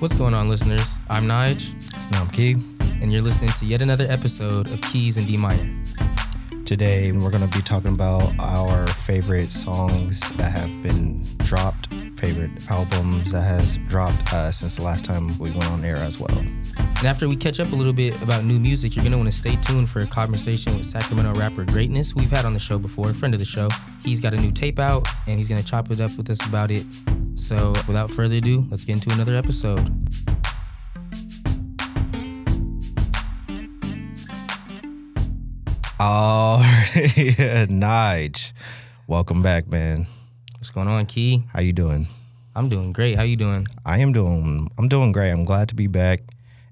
[0.00, 0.98] What's going on, listeners?
[1.10, 1.72] I'm Nij,
[2.06, 2.52] And I'm Key.
[3.02, 5.68] and you're listening to yet another episode of Keys 'N D Minor.
[6.64, 13.32] Today we're gonna be talking about our favorite songs that have been dropped, favorite albums
[13.32, 16.36] that has dropped uh, since the last time we went on air as well.
[16.38, 19.30] And after we catch up a little bit about new music, you're going to want
[19.30, 22.58] to stay tuned for a conversation with Sacramento rapper Gr8tness, who we've had on the
[22.58, 23.68] show before, a friend of the show.
[24.04, 26.44] He's got a new tape out, and he's going to chop it up with us
[26.44, 26.84] about it.
[27.38, 29.78] So, without further ado, let's get into another episode.
[36.00, 36.94] All right,
[37.70, 38.52] Nij,
[39.06, 40.08] welcome back, man.
[40.54, 41.44] What's going on, Key?
[41.52, 42.08] How you doing?
[42.56, 43.14] I'm doing great.
[43.14, 43.68] How you doing?
[43.86, 44.68] I am doing.
[44.76, 45.30] I'm doing great.
[45.30, 46.20] I'm glad to be back,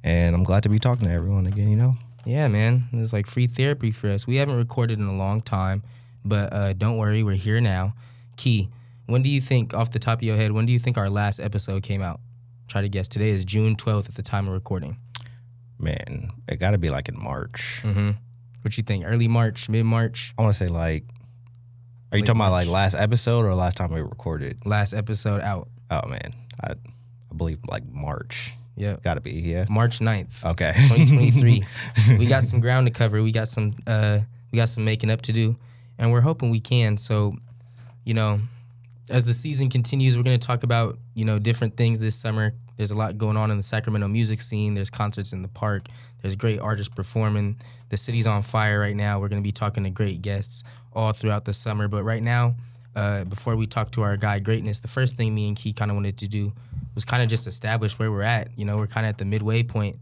[0.03, 1.71] and I'm glad to be talking to everyone again.
[1.71, 1.95] You know.
[2.25, 2.89] Yeah, man.
[2.93, 4.27] It's like free therapy for us.
[4.27, 5.85] We haven't recorded in a long time,
[6.25, 7.95] but uh, don't worry, we're here now.
[8.37, 8.69] Key,
[9.07, 11.11] when do you think, off the top of your head, when do you think our
[11.11, 12.21] last episode came out?
[12.69, 13.09] Try to guess.
[13.09, 14.97] Today is June 12th at the time of recording.
[15.79, 17.81] Man, it got to be like in March.
[17.85, 18.11] Mm-hmm.
[18.63, 19.05] What you think?
[19.07, 21.05] Early March, mid March, I want to say like.
[22.13, 24.65] Are you Late talking about like last episode or last time we recorded?
[24.65, 25.69] last episode out.
[25.91, 28.55] Oh man, I, I believe like March.
[28.77, 28.97] Yeah.
[29.03, 29.67] Got to be yeah.
[29.69, 30.73] March 9th, Okay.
[30.89, 31.65] 2023.
[32.19, 33.23] we got some ground to cover.
[33.23, 34.21] We got some uh
[34.53, 35.57] we got some making up to do,
[35.99, 36.97] and we're hoping we can.
[36.97, 37.35] So,
[38.05, 38.41] you know,
[39.11, 42.53] as the season continues, we're going to talk about, you know, different things this summer.
[42.77, 44.75] There's a lot going on in the Sacramento music scene.
[44.75, 45.87] There's concerts in the park.
[46.23, 47.57] There's great artists performing.
[47.89, 49.21] The city's on fire right now.
[49.21, 51.89] We're going to be talking to great guests all throughout the summer.
[51.89, 52.57] But right now,
[52.97, 55.91] uh, before we talk to our guy Gr8tness, the first thing me and Key kind
[55.91, 56.53] of wanted to do
[56.95, 58.49] was kind of just establish where we're at.
[58.57, 59.99] You know, we're kind of at the midway point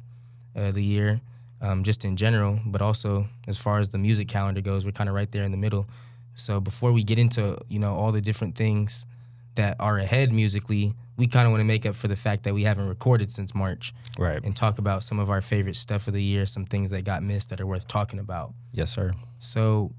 [0.54, 1.20] of the year,
[1.60, 5.08] um, just in general, but also as far as the music calendar goes, we're kind
[5.08, 5.88] of right there in the middle.
[6.34, 9.06] So before we get into you know all the different things
[9.54, 12.54] that are ahead musically, we kind of want to make up for the fact that
[12.54, 14.42] we haven't recorded since March right.
[14.42, 17.22] and talk about some of our favorite stuff of the year, some things that got
[17.22, 18.52] missed that are worth talking about.
[18.72, 19.12] Yes, sir.
[19.38, 19.92] So,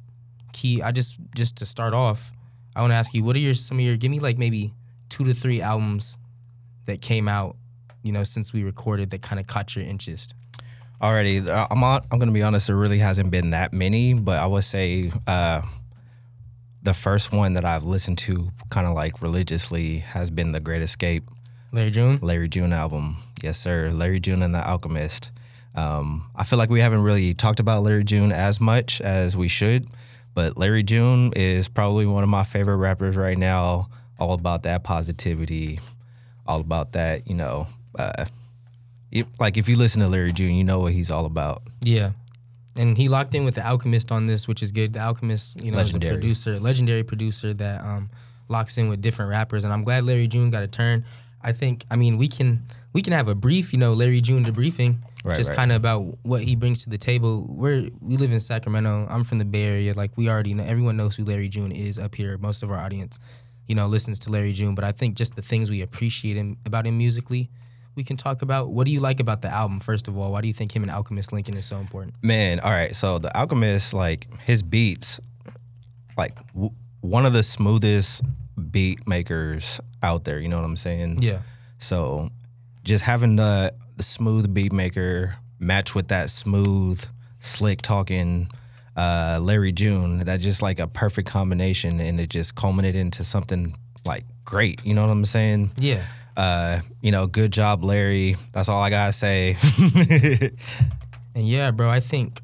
[0.52, 2.32] Key, I just just to start off,
[2.76, 4.74] I want to ask you, what are your some of your give me like maybe
[5.10, 6.18] two to three albums
[6.86, 7.56] that came out,
[8.04, 10.34] you know, since we recorded that kind of caught your interest.
[11.02, 12.68] Uh, I'm on, I'm gonna be honest.
[12.68, 15.62] There really hasn't been that many, but I would say uh,
[16.86, 20.82] the first one that I've listened to kind of like religiously has been the Great
[20.82, 21.28] Escape,
[21.72, 22.20] Larry June.
[22.22, 23.18] Larry June album.
[23.44, 23.90] Yes, sir.
[23.92, 25.32] Larry June and the Alchemist.
[25.74, 29.48] Um, I feel like we haven't really talked about Larry June as much as we
[29.48, 29.88] should,
[30.34, 33.90] but Larry June is probably one of my favorite rappers right now.
[34.18, 35.82] All about that positivity,
[36.48, 37.68] all about that, you know.
[37.98, 38.26] Uh,
[39.12, 41.64] you- like if you listen to Larry June, you know what he's all about.
[41.82, 42.12] Yeah.
[42.78, 44.94] And he locked in with the Alchemist on this, which is good.
[44.94, 46.14] The Alchemist, you know, is a Legendary.
[46.16, 48.10] producer, legendary producer that um,
[48.50, 49.64] locks in with different rappers.
[49.64, 51.06] And I'm glad Larry June got a turn.
[51.42, 54.44] I think, I mean, we can we can have a brief, you know, Larry June
[54.46, 55.56] debriefing, Right, just right.
[55.56, 57.46] kind of about what he brings to the table.
[57.50, 59.08] We're we live in Sacramento.
[59.10, 59.94] I'm from the Bay Area.
[59.94, 62.38] Like we already know, everyone knows who Larry June is up here.
[62.38, 63.20] Most of our audience,
[63.68, 64.76] you know, listens to Larry June.
[64.76, 67.50] But I think just the things we appreciate him about him musically.
[67.96, 70.32] We can talk about what do you like about the album first of all.
[70.34, 72.16] Why do you think him and Alchemist Lincoln is so important?
[72.22, 72.96] Man, all right.
[72.96, 75.20] So the Alchemist, like his beats,
[76.18, 78.22] like w- one of the smoothest
[78.72, 80.40] beat makers out there.
[80.40, 81.22] You know what I'm saying?
[81.22, 81.40] Yeah.
[81.80, 82.30] So
[82.84, 87.04] just having the the smooth beat maker match with that smooth,
[87.40, 88.50] slick talking
[88.98, 93.76] uh, Larry June, that just like a perfect combination, and it just culminated into something
[94.06, 94.86] like great.
[94.86, 95.72] You know what I'm saying?
[95.78, 96.04] Yeah.
[96.38, 98.36] Uh, you know, good job, Larry.
[98.52, 99.58] That's all I gotta say.
[101.36, 102.40] And yeah, bro, I think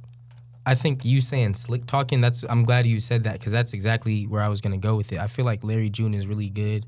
[0.66, 4.26] I think you saying slick talking, that's I'm glad you said that cuz that's exactly
[4.28, 5.20] where I was to go with it.
[5.20, 6.86] I feel like Larry June is really good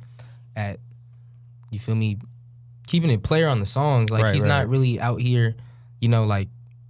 [0.56, 0.80] at
[1.72, 2.20] you feel me
[2.88, 4.12] keeping it player on the songs.
[4.12, 4.50] Like Right, he's right.
[4.50, 5.56] not really out here,
[6.02, 6.50] you know, like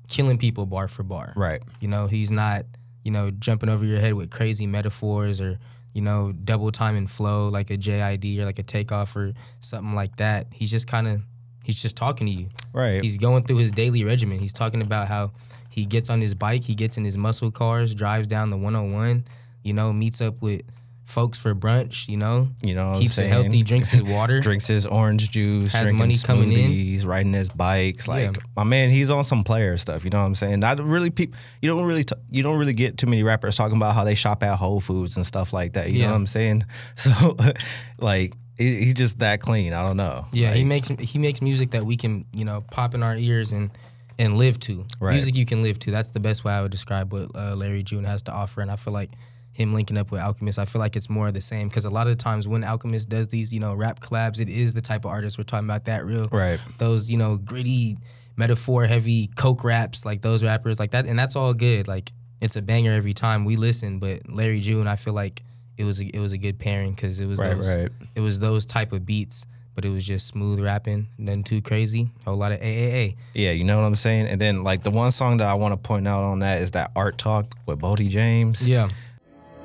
[0.09, 1.33] killing people bar for bar.
[1.35, 1.61] right.
[1.79, 2.65] You know, he's not,
[3.03, 5.59] you know, jumping over your head with crazy metaphors or,
[5.93, 9.93] you know, double time and flow like a JID or like a takeoff or something
[9.93, 10.47] like that.
[10.51, 11.21] He's just kind of
[11.63, 12.49] he's just talking to you.
[12.73, 13.03] Right.
[13.03, 14.39] He's going through his daily regimen.
[14.39, 15.31] He's talking about how
[15.69, 19.25] he gets on his bike, he gets in his muscle cars, drives down the 101,
[19.63, 20.61] you know, meets up with
[21.03, 24.39] folks for brunch, you know, You know, keeps it healthy, drinks his water.
[24.41, 26.71] drinks his orange juice, Has money coming in.
[26.71, 28.07] smoothies, riding his bikes.
[28.07, 28.41] Like Yeah.
[28.55, 30.03] my man, he's on some player stuff.
[30.05, 30.59] You know what I'm saying?
[30.61, 31.09] Not really.
[31.09, 32.03] Peop, you don't really.
[32.05, 34.79] T- you don't really get too many rappers talking about how they shop at Whole
[34.79, 35.91] Foods and stuff like that.
[35.91, 36.05] You Yeah.
[36.05, 36.65] know what I'm saying?
[36.95, 37.35] So,
[37.99, 39.73] like, he, he's just that clean.
[39.73, 40.25] I don't know.
[40.31, 43.51] Yeah, he makes he makes music that we can, you know, pop in our ears
[43.51, 43.71] and
[44.19, 44.85] and live to.
[44.99, 45.13] Right.
[45.13, 45.91] Music you can live to.
[45.91, 48.61] That's the best way I would describe what uh, Larry June has to offer.
[48.61, 49.09] And I feel like
[49.53, 50.57] him linking up with Alchemist.
[50.59, 52.63] I feel like it's more of the same because a lot of the times when
[52.63, 55.67] Alchemist does these, you know, rap collabs, it is the type of artist we're talking
[55.67, 55.85] about.
[55.85, 56.59] That real, Right.
[56.79, 57.97] Those, you know, gritty,
[58.35, 61.87] metaphor heavy coke raps, like those rappers, like that, and that's all good.
[61.87, 62.11] Like
[62.41, 63.99] it's a banger every time we listen.
[63.99, 65.43] But Larry June, I feel like
[65.77, 67.89] it was a, it was a good pairing because it was Right, those right.
[68.15, 69.45] it was those type of beats,
[69.75, 73.15] but it was just smooth rapping, nothing too crazy, a whole lot of AAA.
[73.33, 74.27] Yeah, you know what I'm saying?
[74.27, 76.71] And then like the one song that I want to point out on that is
[76.71, 78.67] that Art Talk with Boldy James.
[78.67, 78.89] Yeah,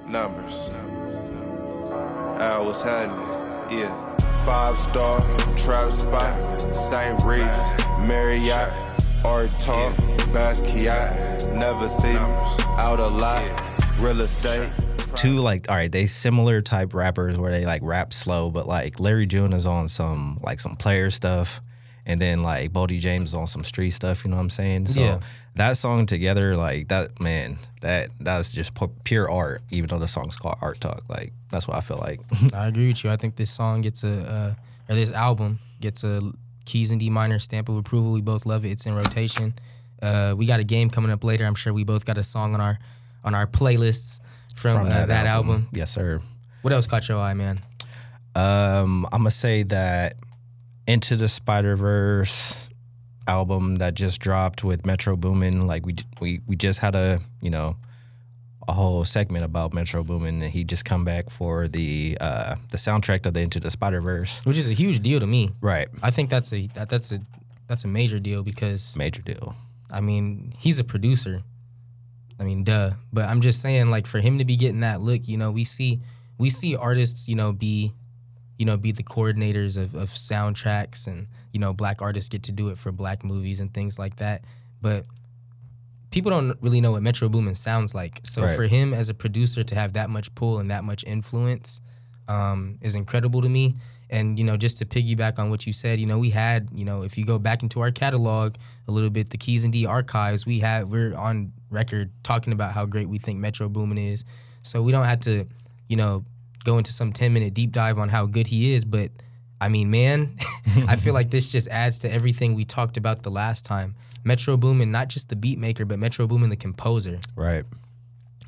[0.08, 0.70] numbers.
[1.88, 3.78] Uh, what's happening?
[3.78, 4.16] Yeah.
[4.44, 5.20] Five star,
[5.56, 7.22] trap spot, St.
[7.24, 8.72] Regis, Marriott,
[9.24, 9.94] Art Talk,
[10.32, 12.18] Basquiat, never see me,
[12.78, 13.44] out a lot,
[13.98, 14.70] real estate.
[15.16, 19.00] Two like all right, they similar type rappers where they like rap slow, but like
[19.00, 21.60] Larry June is on some like some player stuff,
[22.08, 24.24] and then like Boldy James on some street stuff.
[24.24, 24.86] You know what I'm saying?
[24.88, 25.20] So Yeah.
[25.54, 28.72] that song together, like that man, that that's just
[29.04, 29.62] pure art.
[29.70, 32.20] Even though the song's called Art Talk, like that's what I feel like.
[32.52, 33.10] I agree with you.
[33.10, 34.54] I think this song gets a,
[34.88, 36.20] uh, or this album gets a
[36.64, 38.10] Keys 'N D Minor stamp of approval.
[38.12, 38.70] We both love it.
[38.70, 39.54] It's in rotation.
[40.02, 41.44] Uh, we got a game coming up later.
[41.46, 42.78] I'm sure we both got a song on our
[43.24, 44.20] on our playlists
[44.54, 45.68] from, uh, that, album.
[45.72, 46.20] yes, sir.
[46.62, 47.60] What else caught your eye, man?
[48.34, 50.16] Um, I'm gonna say that
[50.88, 52.68] Into the Spider Verse
[53.26, 55.66] album that just dropped with Metro Boomin.
[55.66, 57.76] Like we we we just had a you know
[58.66, 62.78] a whole segment about Metro Boomin, and he just come back for the uh the
[62.78, 64.44] soundtrack of the Into the Spider Verse.
[64.46, 65.50] Which is a huge deal to me.
[65.60, 67.20] Right, I think that's a that, that's a
[67.66, 69.54] that's a major deal because major deal.
[69.92, 71.42] I mean, he's a producer.
[72.40, 72.92] I mean, duh.
[73.12, 75.64] But I'm just saying, like, for him to be getting that look, you know, we
[75.64, 76.00] see
[76.38, 77.92] we see artists, you know, be,
[78.58, 82.52] you know, be the coordinators of, of soundtracks and, you know, black artists get to
[82.52, 84.44] do it for black movies and things like that.
[84.82, 85.06] But
[86.10, 88.20] people don't really know what Metro Boomin sounds like.
[88.24, 88.56] So Right.
[88.56, 91.80] for him as a producer to have that much pull and that much influence
[92.28, 93.76] um, is incredible to me.
[94.10, 96.84] And you know, just to piggyback on what you said, you know, we had, you
[96.84, 98.54] know, if you go back into our catalog
[98.86, 102.72] a little bit, the Keys and D archives, we had we're on record talking about
[102.72, 104.24] how great we think Metro Boomin is.
[104.62, 105.46] So we don't have to,
[105.88, 106.24] you know,
[106.64, 108.84] go into some ten minute deep dive on how good he is.
[108.84, 109.10] But
[109.60, 110.36] I mean, man,
[110.88, 113.94] I feel like this just adds to everything we talked about the last time.
[114.24, 117.20] Metro Boomin, not just the beat maker, but Metro Boomin, the composer.
[117.36, 117.64] Right,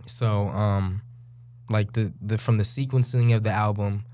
[0.06, 1.02] So, um,
[1.70, 4.04] like the the from the sequencing of the album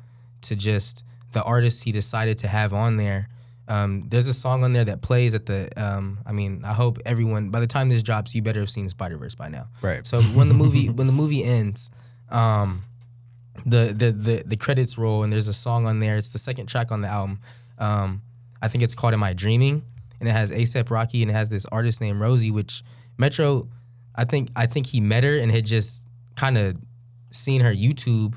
[0.42, 1.02] to just
[1.32, 3.28] the artists he decided to have on there.
[3.68, 5.68] Um, there's a song on there that plays at the.
[5.76, 8.88] Um, I mean, I hope everyone by the time this drops, you better have seen
[8.88, 9.68] Spider Verse by now.
[9.82, 10.06] right.
[10.06, 11.90] So when the movie when the movie ends,
[12.30, 12.84] um,
[13.64, 16.16] the, the the the credits roll and there's a song on there.
[16.16, 17.40] It's the second track on the album.
[17.78, 18.22] Um,
[18.62, 19.82] I think it's called "Am I Dreaming?"
[20.20, 22.82] and it has ASAP Rocky and it has this artist named Roisee, which
[23.18, 23.68] Metro,
[24.14, 26.06] I think I think he met her and had just
[26.36, 26.76] kind of
[27.30, 28.34] seen her YouTube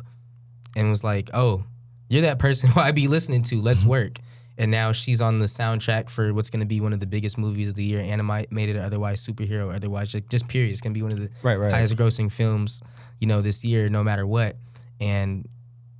[0.76, 1.64] and was like, "Oh,
[2.10, 3.62] you're that person who I be listening to.
[3.62, 4.18] Let's work."
[4.58, 7.38] And now she's on the soundtrack for what's going to be one of the biggest
[7.38, 10.72] movies of the year, animated or otherwise, superhero otherwise, just, just period.
[10.74, 11.72] It's going to be one of the Right, right.
[11.72, 12.82] highest grossing films,
[13.22, 14.58] you know, this year, no matter what.
[15.00, 15.48] And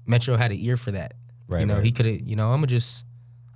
[0.06, 1.14] Metro had an ear for that.
[1.48, 1.84] Right, you know, right.
[1.86, 3.04] he could have, you know, I'm gonna just,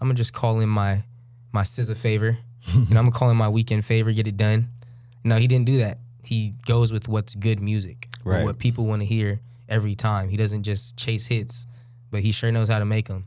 [0.01, 1.04] I'm gonna just call in my,
[1.51, 2.38] my SZA favor.
[2.74, 4.69] you know, I'm gonna call in my Weeknd favor, get it done.
[5.24, 6.00] No, he didn't do that.
[6.24, 8.44] He goes with what's good music, Right.
[8.44, 9.39] what people want to hear
[9.70, 10.29] every time.
[10.29, 11.67] He doesn't just chase hits,
[12.12, 13.25] but he sure knows how to make them.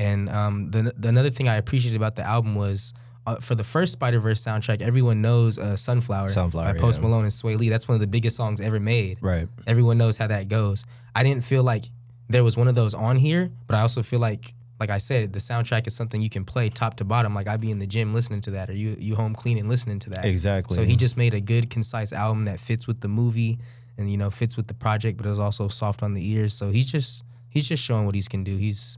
[0.00, 2.94] And um, the, the another thing I appreciated about the album was
[3.26, 7.06] uh, for the first Spider Verse soundtrack, everyone knows uh, "Sunflower" Sunflower, by Post yeah.
[7.06, 7.68] Malone and Swae Lee.
[7.68, 9.18] That's one of the biggest songs ever made.
[9.20, 9.46] Right.
[9.66, 10.84] Everyone knows how that goes.
[11.14, 11.84] I didn't feel like
[12.30, 15.34] there was one of those on here, but I also feel like, like I said,
[15.34, 17.34] the soundtrack is something you can play top to bottom.
[17.34, 19.98] Like I'd be in the gym listening to that, or you you home cleaning listening
[19.98, 20.24] to that.
[20.24, 20.74] Exactly.
[20.74, 23.58] So he just made a good, concise album that fits with the movie,
[23.98, 26.54] and you know fits with the project, but it was also soft on the ears.
[26.54, 28.56] So he's just he's just showing what he can do.
[28.56, 28.96] He's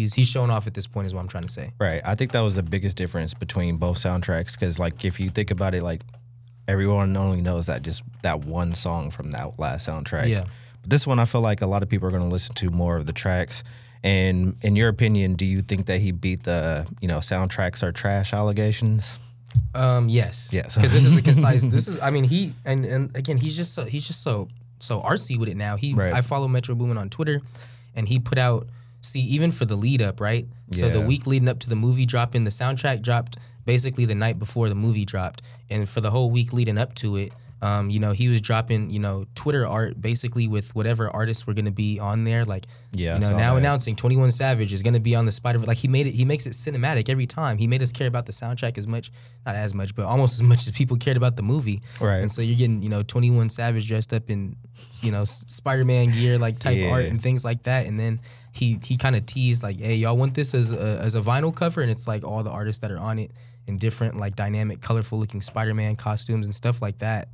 [0.00, 1.72] he's he's showing off at this point, is what I'm trying to say.
[1.78, 2.00] Right.
[2.04, 5.50] I think that was the biggest difference between both soundtracks because, like, if you think
[5.50, 6.02] about it, like,
[6.66, 10.28] everyone only knows that just that one song from that last soundtrack.
[10.28, 10.44] Yeah.
[10.80, 12.70] But this one, I feel like a lot of people are going to listen to
[12.70, 13.62] more of the tracks.
[14.02, 17.92] And in your opinion, do you think that he beat the, you know, soundtracks are
[17.92, 19.18] trash allegations?
[19.74, 20.50] Um, yes.
[20.52, 20.74] Yes.
[20.74, 21.66] Because this is a concise.
[21.66, 22.00] this is.
[22.00, 25.48] I mean, he and and again, he's just so he's just so so artsy with
[25.48, 25.76] it now.
[25.76, 26.12] He Right.
[26.12, 27.42] I follow Metro Boomin on Twitter,
[27.94, 28.68] and he put out.
[29.02, 30.46] See, even for the lead up, right?
[30.72, 34.38] So the week leading up to the movie dropping, the soundtrack dropped basically the night
[34.38, 38.00] before the movie dropped, and for the whole week leading up to it, Um, you
[38.00, 41.98] know, he was dropping, you know, Twitter art basically with whatever artists were gonna be
[41.98, 42.46] on there.
[42.46, 43.58] Like, Yeah, you know, now that.
[43.58, 45.58] announcing Twenty One Savage is gonna be on the Spider.
[45.58, 46.12] Like, he made it.
[46.12, 47.58] He makes it cinematic every time.
[47.58, 49.12] He made us care about the soundtrack as much,
[49.44, 51.82] not as much, but almost as much as people cared about the movie.
[52.00, 52.20] Right.
[52.22, 54.56] And so you're getting, you know, Twenty One Savage dressed up in,
[55.02, 56.88] you know, Spider Man gear, like type Yeah.
[56.88, 57.84] art and things like that.
[57.86, 58.20] And then
[58.60, 61.54] he he kind of teased like, "Hey, y'all want this as a, as a vinyl
[61.54, 63.32] cover?" And it's like all the artists that are on it
[63.66, 67.28] in different like dynamic, colorful looking Spider Man costumes and stuff like that.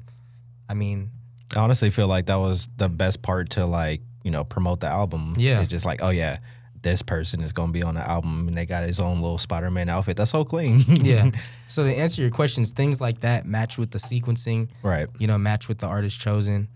[0.71, 1.11] I mean,
[1.56, 4.87] I honestly feel like that was the best part to like you know promote the
[4.87, 5.35] album.
[5.37, 5.61] Yeah.
[5.61, 6.38] it's just like oh yeah,
[6.83, 9.71] this person is gonna be on the album and they got his own little Spider
[9.73, 10.16] Man outfit.
[10.16, 10.85] That's so clean.
[10.87, 11.33] yeah.
[11.66, 14.68] so to answer your questions, things like that match with the sequencing.
[14.85, 15.09] right.
[15.18, 16.68] you know, match with the artist chosen.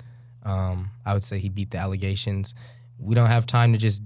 [0.42, 2.54] Um, I would say he beat the allegations.
[2.98, 4.02] We don't have time to just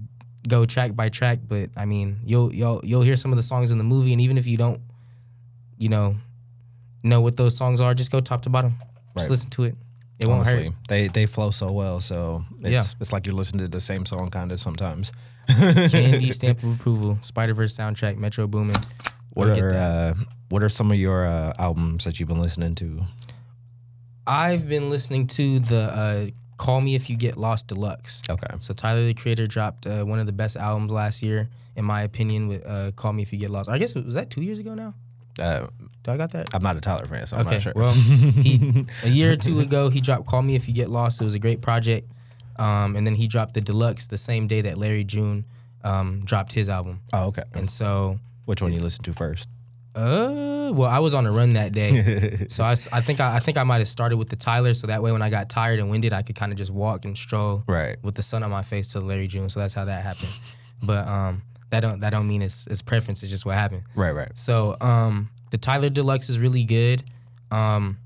[0.47, 3.71] go track by track, but I mean, you'll you'll you'll hear some of the songs
[3.71, 4.81] in the movie, and even if you don't,
[5.77, 6.15] you know,
[7.03, 8.75] know what those songs are, just go top to bottom.
[8.79, 9.29] Just Right.
[9.29, 9.75] listen to it.
[10.19, 10.73] It won't Honestly, hurt.
[10.87, 11.99] they they flow so well.
[12.01, 12.83] So it's Yeah.
[13.01, 15.11] it's like you're listening to the same song kind of sometimes.
[15.47, 17.17] Candy stamp of approval.
[17.21, 18.17] Spider Verse soundtrack.
[18.17, 18.77] Metro Boomin.
[19.33, 20.13] What are uh,
[20.49, 23.01] what are some of your uh, albums that you've been listening to?
[24.27, 28.21] I've been listening to the uh, Call Me If You Get Lost Deluxe.
[28.29, 28.47] Okay.
[28.59, 32.01] So Tyler the Creator dropped uh, one of the best albums last year, in my
[32.03, 34.57] opinion, with uh, "Call Me If You Get Lost." I guess was that two years
[34.59, 34.93] ago now.
[35.41, 35.67] Uh,
[36.03, 36.47] Do I got that?
[36.53, 37.73] I'm not a Tyler fan, so I'm not sure.
[37.75, 41.19] Well, he a year or two ago he dropped "Call Me If You Get Lost."
[41.19, 42.09] It was a great project,
[42.57, 45.43] um, and then he dropped the deluxe the same day that Larry June
[45.83, 47.01] um, dropped his album.
[47.13, 47.43] oh, okay.
[47.53, 49.49] And so, Which one you listen to first?
[49.95, 53.39] Uh, well, I was on a run that day, so I, I think I, I
[53.39, 55.79] think I might have started with the Tyler, so that way when I got tired
[55.79, 57.95] and winded, I could kind of just walk and stroll Right.
[58.03, 59.49] with the sun on my face to Larry June.
[59.49, 60.31] So that's how that happened.
[60.83, 63.23] But um, that don't that don't mean it's, it's preference.
[63.23, 63.83] It's just what happened.
[63.95, 64.11] Right.
[64.11, 64.31] Right.
[64.37, 67.03] So um, the Tyler Deluxe is really good.
[67.51, 67.97] Um,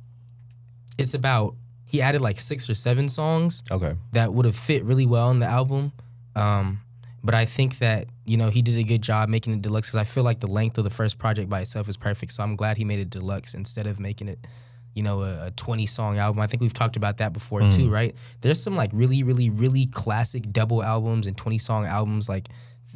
[0.97, 1.55] it's about
[1.85, 3.93] he added like six or seven songs Okay.
[4.11, 5.91] that would have fit really well in the album.
[6.35, 6.81] Um,
[7.23, 9.99] but I think that you know he did a good job making it deluxe because
[9.99, 12.31] I feel like the length of the first project by itself is perfect.
[12.31, 14.45] So I'm glad he made it deluxe instead of making it,
[14.93, 16.39] you know, a, a 20 song album.
[16.39, 17.91] I think we've talked about that before too, mm.
[17.91, 18.15] right?
[18.41, 22.49] There's some like really, really, really classic double albums and 20 song albums like,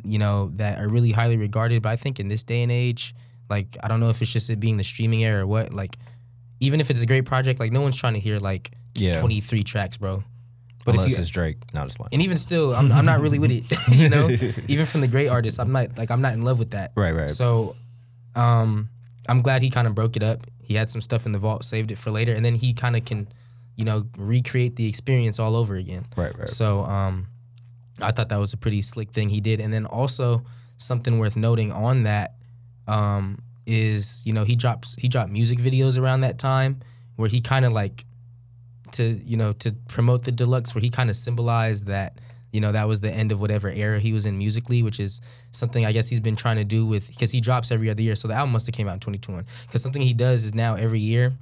[0.04, 1.82] you know, that are really highly regarded.
[1.82, 3.16] But I think in this day and age,
[3.50, 5.98] like I don't know if it's just it being the streaming era or what, like
[6.60, 9.14] even if it's a great project, like no one's trying to hear like Yeah.
[9.14, 10.24] 23 tracks, bro.
[10.86, 11.58] But Unless if you, it's Drake.
[11.74, 12.10] not just one.
[12.12, 13.66] and even still, I'm, I'm not really with it.
[13.92, 14.30] you know,
[14.68, 16.92] even from the great artists, I'm not like I'm not in love with that.
[16.96, 17.16] Right.
[17.16, 17.30] Right.
[17.30, 17.76] So,
[18.36, 18.90] um,
[19.30, 20.46] I'm glad he kind of broke it up.
[20.62, 22.96] He had some stuff in the vault, saved it for later, and then he kind
[22.96, 23.28] of can,
[23.76, 26.06] you know, recreate the experience all over again.
[26.18, 26.50] Right, right.
[26.50, 27.28] So, um,
[28.02, 30.44] I thought that was a pretty slick thing he did, and then also
[30.78, 32.36] something worth noting on that,
[32.88, 36.82] um, is you know he drops he dropped music videos around that time
[37.16, 38.04] where he kind of like
[38.94, 42.20] to you know to promote the deluxe where he kind of symbolized that
[42.52, 45.22] you know that was the end of whatever era he was in musically which is
[45.52, 48.16] something i guess he's been trying to do with because he drops every other year.
[48.16, 50.76] So the album must have came out in 2021 because something he does is now
[50.76, 51.34] every year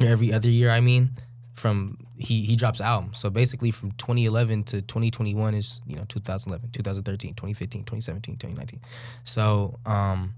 [0.00, 1.10] every other year i mean
[1.54, 3.18] from he he drops albums.
[3.18, 8.80] So basically from 2011 to 2021 is you know 2011 2013 2015 2017 2019
[9.24, 10.34] so um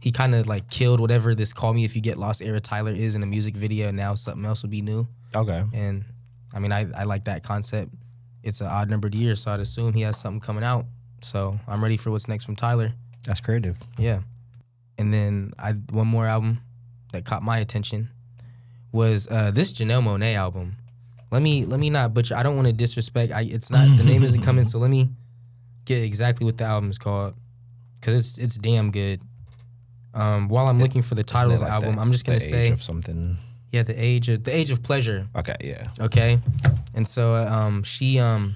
[0.00, 2.90] he kind of like killed whatever this call me if you get lost era tyler
[2.90, 3.88] is in a music video.
[3.88, 5.64] And now something else will be new okay.
[5.72, 6.04] and
[6.54, 7.92] I mean, I, I like that concept.
[8.42, 10.86] It's an odd numbered year, so I'd assume he has something coming out.
[11.22, 12.92] So I'm ready for what's next from Tyler.
[13.26, 13.78] That's creative.
[13.98, 14.20] Yeah.
[14.98, 16.60] And then I one more album
[17.12, 18.10] that caught my attention
[18.92, 20.76] was uh, this Janelle Monáe album.
[21.30, 22.36] Let me let me not butcher.
[22.36, 23.32] I don't want to disrespect.
[23.32, 25.10] I it's not the name isn't coming, so let me
[25.84, 27.34] get exactly what the album is called
[28.00, 29.20] because it's it's damn good.
[30.12, 32.70] Um, while I'm looking for the title of the like album, I'm just gonna say
[32.70, 33.36] of something.
[33.74, 35.26] Yeah, the age of the age of pleasure.
[35.34, 35.56] Okay.
[35.60, 35.86] Yeah.
[36.06, 36.38] Okay,
[36.94, 38.54] and so um, she um,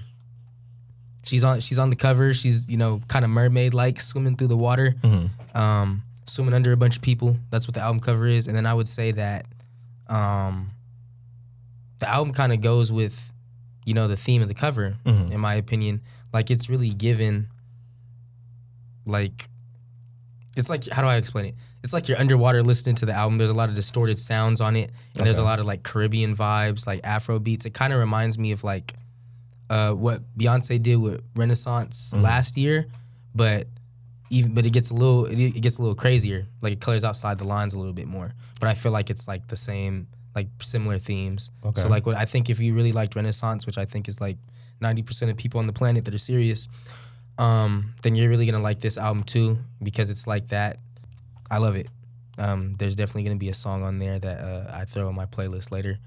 [1.23, 2.33] she's on she's on the cover.
[2.33, 4.95] She's you know kind of mermaid like swimming through the water,
[5.53, 7.37] um, swimming under a bunch of people.
[7.51, 8.47] That's what the album cover is.
[8.47, 9.45] And then I would say that
[10.07, 10.71] um,
[11.99, 13.31] the album kind of goes with
[13.85, 15.31] you know the theme of the cover, Mhm.
[15.31, 16.01] in my opinion.
[16.33, 17.47] Like it's really given
[19.05, 19.49] like
[20.57, 21.55] it's like how do I explain it?
[21.83, 23.37] It's like you're underwater listening to the album.
[23.37, 26.35] There's a lot of distorted sounds on it, and there's a lot of like Caribbean
[26.35, 27.65] vibes, like Afro beats.
[27.65, 28.93] It kind of reminds me of like
[29.69, 32.87] uh, what Beyonce did with Renaissance last year,
[33.33, 33.67] but
[34.29, 36.47] even but it gets a little it, it gets a little crazier.
[36.61, 38.33] Like it colors outside the lines a little bit more.
[38.59, 41.49] But I feel like it's like the same like similar themes.
[41.63, 41.81] Okay.
[41.81, 44.37] So like what I think if you really liked Renaissance, which I think is like
[44.81, 46.67] ninety percent of people on the planet that are serious,
[47.39, 50.77] um, then you're really gonna like this album too because it's like that.
[51.49, 51.87] I love it.
[52.37, 55.25] Um, there's definitely gonna be a song on there that uh, I throw on my
[55.25, 55.97] playlist later.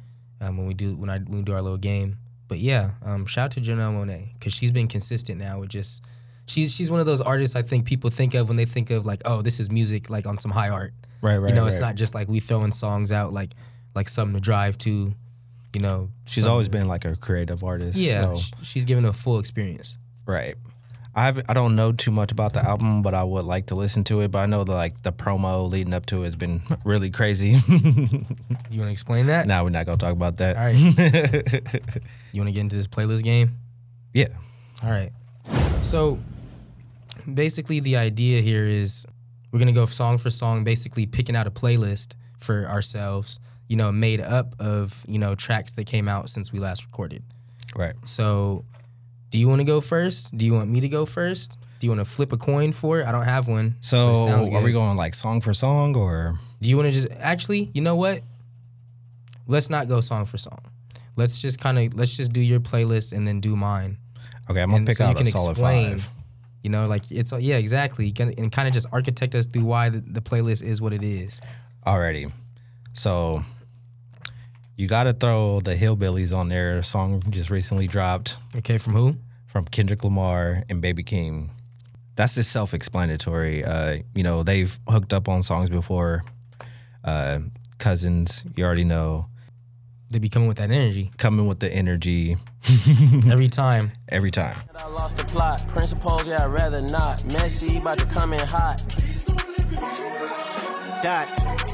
[0.40, 2.18] um, when we do when I when we do our little game.
[2.48, 6.04] But yeah, um, shout out to Janelle Monáe because she's been consistent now with just
[6.46, 9.06] she's she's one of those artists I think people think of when they think of
[9.06, 10.92] like oh this is music like on some high art.
[11.22, 11.48] Right, right.
[11.50, 13.52] you know, it's not just like we throwing songs out like
[13.94, 15.14] like something to drive to.
[15.74, 17.96] You know, She's always been like a creative artist.
[17.96, 18.34] yeah.
[18.34, 19.96] so- she's given a full experience.
[20.26, 20.56] Right.
[21.14, 23.75] I have, I don't know too much about the album, but I would like to
[23.75, 24.31] listen to it.
[24.31, 27.50] But I know that like the promo leading up to it has been really crazy.
[28.71, 29.47] You want to explain that?
[29.47, 30.57] now we're not gonna talk about that.
[30.57, 31.92] All right.
[32.33, 33.59] You want to get into this playlist game?
[34.14, 34.28] Yeah.
[34.83, 35.11] All right.
[35.83, 36.19] So
[37.33, 39.04] basically, the idea here is
[39.52, 43.38] we're going to go song for song, basically picking out a playlist for ourselves,
[43.69, 47.23] you know, made up of, you know, tracks that came out since we last recorded.
[47.76, 47.95] Right.
[48.04, 48.64] So
[49.32, 50.36] do you want to go first?
[50.36, 51.58] Do you want me to go first?
[51.80, 53.06] Do you want to flip a coin for it?
[53.06, 53.74] I don't have one.
[53.80, 54.14] So
[54.52, 56.38] are we going like song for song or?
[56.60, 58.20] Do you want to just actually, you know what?
[59.48, 60.60] Let's not go song for song.
[61.16, 63.98] Let's just kind of let's just do your playlist and then do mine.
[64.48, 65.98] Okay, I'm gonna and pick so you out can a solid explain.
[65.98, 66.10] five.
[66.62, 68.12] You know, like it's yeah, exactly.
[68.12, 71.02] Can- And kind of just architect us through why the, the playlist is what it
[71.02, 71.40] is.
[71.86, 72.30] Alrighty.
[72.92, 73.44] So
[74.76, 76.79] you got to throw the Hillbillies on there.
[76.79, 79.17] A song just recently dropped Okay, from who?
[79.47, 81.50] from Kendrick Lamar and Baby Keem.
[82.17, 83.64] That's just self-explanatory.
[83.64, 86.25] Uh, you know, they've hooked up on songs before.
[87.05, 87.41] Uh,
[87.79, 89.26] cousins, you already know,
[90.11, 92.37] They be coming with that energy coming with the energy
[93.31, 93.93] every time.
[94.09, 94.57] every time.
[94.76, 95.64] I lost the plot.
[95.69, 97.25] Principles, yeah, I'd rather not.
[97.26, 98.81] Messy, about to come in hot.
[101.02, 101.26] Dot,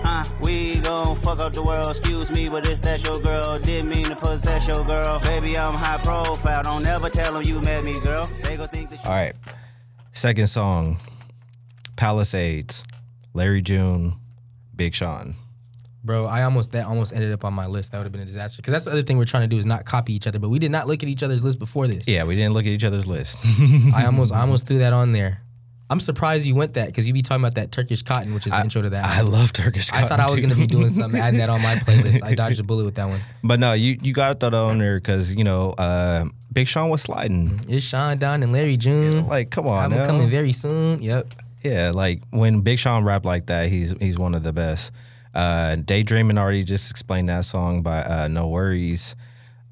[0.04, 1.90] uh, we gon' fuck up the world.
[1.90, 3.58] Excuse me, but it's that your girl.
[3.58, 5.20] Didn't mean to possess your girl.
[5.20, 6.62] Baby, I'm high profile.
[6.62, 8.24] Don't ever tell them you met me, girl.
[8.42, 9.34] They gon' think that All right.
[10.12, 10.98] Second song,
[11.96, 12.84] Palisades,
[13.34, 14.14] Larry June,
[14.74, 15.34] Big Sean.
[16.02, 17.92] Bro, I almost that almost ended up on my list.
[17.92, 18.62] That would have been a disaster.
[18.62, 20.38] Because that's the other thing we're trying to do is not copy each other.
[20.38, 22.08] But we did not look at each other's list before this.
[22.08, 23.38] Yeah, we didn't look at each other's list.
[23.94, 25.42] I almost I almost threw that on there.
[25.90, 28.52] I'm surprised you went that because you be talking about that Turkish cotton, which is
[28.52, 29.04] the intro to that.
[29.06, 29.88] I love Turkish.
[29.88, 30.04] Cotton.
[30.04, 32.22] I thought I was gonna be doing something, adding that on my playlist.
[32.22, 33.20] I dodged a bullet with that one.
[33.42, 36.90] But no, you you gotta throw that on there because you know uh, Big Sean
[36.90, 37.60] was sliding.
[37.68, 39.26] It's Sean Don and Larry June.
[39.26, 41.00] Like, come on, I'm coming very soon.
[41.02, 41.34] Yep.
[41.64, 41.90] yeah.
[41.94, 44.92] Like when Big Sean rap like that, he's he's one of the best.
[45.34, 49.14] Uh, Daydreaming already just explained that song by uh, No Worries.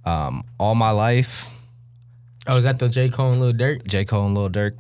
[0.05, 1.47] Um, All my life,
[2.47, 3.09] Oh, is that the J.
[3.09, 3.85] Cole and Lil Durk?
[3.87, 4.77] J Cole and Lil Durk.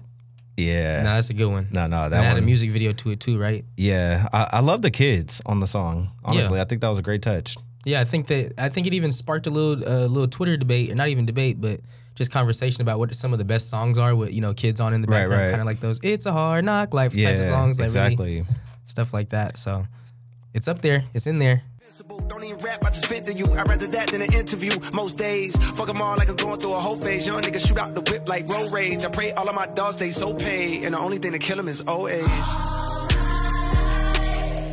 [0.56, 1.68] Yeah, No, that's a good one.
[1.70, 3.64] no, no, and that it had a music video to it too, right?
[3.76, 6.10] Yeah, I, I love the kids on the song.
[6.24, 6.62] Honestly, Yeah.
[6.62, 7.56] I think that was a great touch.
[7.84, 10.90] Yeah, I think that I think it even sparked a little uh, little Twitter debate,
[10.90, 11.80] or not even debate, but
[12.14, 14.92] just conversation about what some of the best songs are with you know kids on
[14.94, 15.50] in the background, right.
[15.50, 18.06] kind of like those "It's a Hard Knock Life" Yeah, type of songs, like really
[18.06, 18.44] exactly.
[18.86, 19.58] stuff like that.
[19.58, 19.84] So
[20.54, 21.62] it's up there, it's in there.
[23.08, 23.44] Don't even rap, I just vent to you.
[23.58, 24.72] I'd rather that than an interview.
[24.94, 27.26] Most days, fuck them all like I'm going through a whole phase.
[27.26, 29.04] Young niggas shoot out the whip like road rage.
[29.04, 30.84] I pray all of my dogs stay so paid.
[30.84, 32.26] And the only thing to kill them is old age.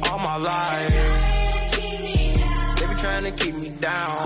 [0.10, 0.90] All my life.
[2.80, 4.18] They be trying to keep me down.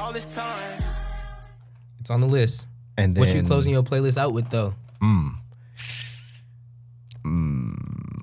[0.00, 0.82] All this time.
[2.00, 2.68] It's on the list.
[2.96, 4.74] And then what you closing your playlist out with though?
[5.00, 5.28] Hmm.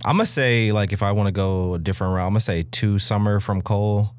[0.06, 2.64] I'm gonna say like if I want to go a different route, I'm gonna say
[2.64, 4.12] two summer from Cole.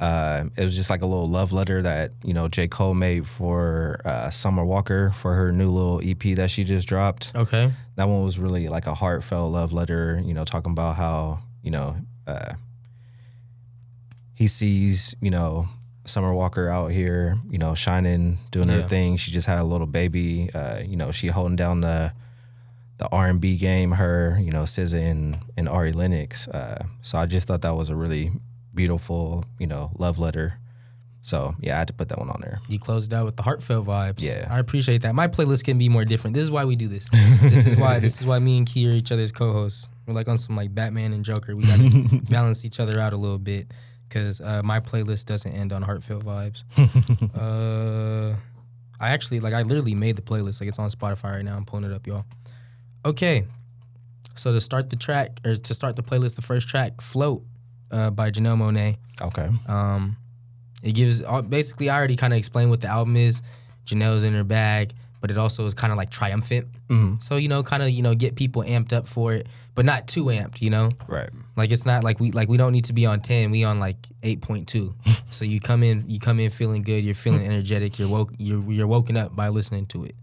[0.00, 3.26] Uh, it was just like a little love letter that you know J Cole made
[3.26, 7.32] for uh, Summer Walker for her new little EP that she just dropped.
[7.34, 7.72] Okay.
[7.96, 10.20] That one was really like a heartfelt love letter.
[10.22, 12.54] You know, talking about how you know uh,
[14.34, 15.68] he sees you know
[16.06, 19.16] Summer Walker out here, you know, shining, doing her thing.
[19.16, 20.50] She just had a little baby.
[20.52, 22.12] Uh, you know, she holding down the
[23.04, 23.92] the R and B game.
[23.92, 26.48] Her, you know, SZA and and Ari Lennox.
[26.48, 28.30] Uh, so I just thought that was a really
[28.74, 30.58] beautiful, you know, love letter.
[31.22, 32.60] So yeah, I had to put that one on there.
[32.68, 34.22] You closed it out with the heartfelt vibes.
[34.22, 34.46] Yeah.
[34.50, 35.14] I appreciate that.
[35.14, 36.34] My playlist can be more different.
[36.34, 37.08] This is why we do this.
[37.40, 39.90] this is why this is why me and Key are each other's co-hosts.
[40.06, 41.56] We're like on some like Batman and Joker.
[41.56, 43.70] We gotta balance each other out a little bit.
[44.10, 46.62] Cause uh, my playlist doesn't end on heartfelt vibes.
[47.36, 48.36] uh,
[49.00, 50.60] I actually like I literally made the playlist.
[50.60, 51.56] Like it's on Spotify right now.
[51.56, 52.24] I'm pulling it up, y'all.
[53.04, 53.46] Okay.
[54.36, 57.42] So to start the track or to start the playlist, the first track, "Float"
[57.90, 58.96] uh, by Janelle Monáe.
[59.20, 59.48] Okay.
[59.68, 60.16] Um,
[60.82, 63.42] it gives uh, basically I already kind of explained what the album is.
[63.86, 66.66] Janelle's in her bag, but it also is kind of like triumphant.
[67.20, 70.06] So you know, kind of you know get people amped up for it, but not
[70.06, 70.60] too amped.
[70.62, 71.28] You know, Right.
[71.56, 73.50] like it's not like we like we don't need to be on ten.
[73.50, 74.94] We on like eight point two.
[75.30, 77.02] so you come in, you come in feeling good.
[77.04, 77.98] You're feeling energetic.
[77.98, 78.32] You're woke.
[78.38, 80.14] You're you're woken up by listening to it.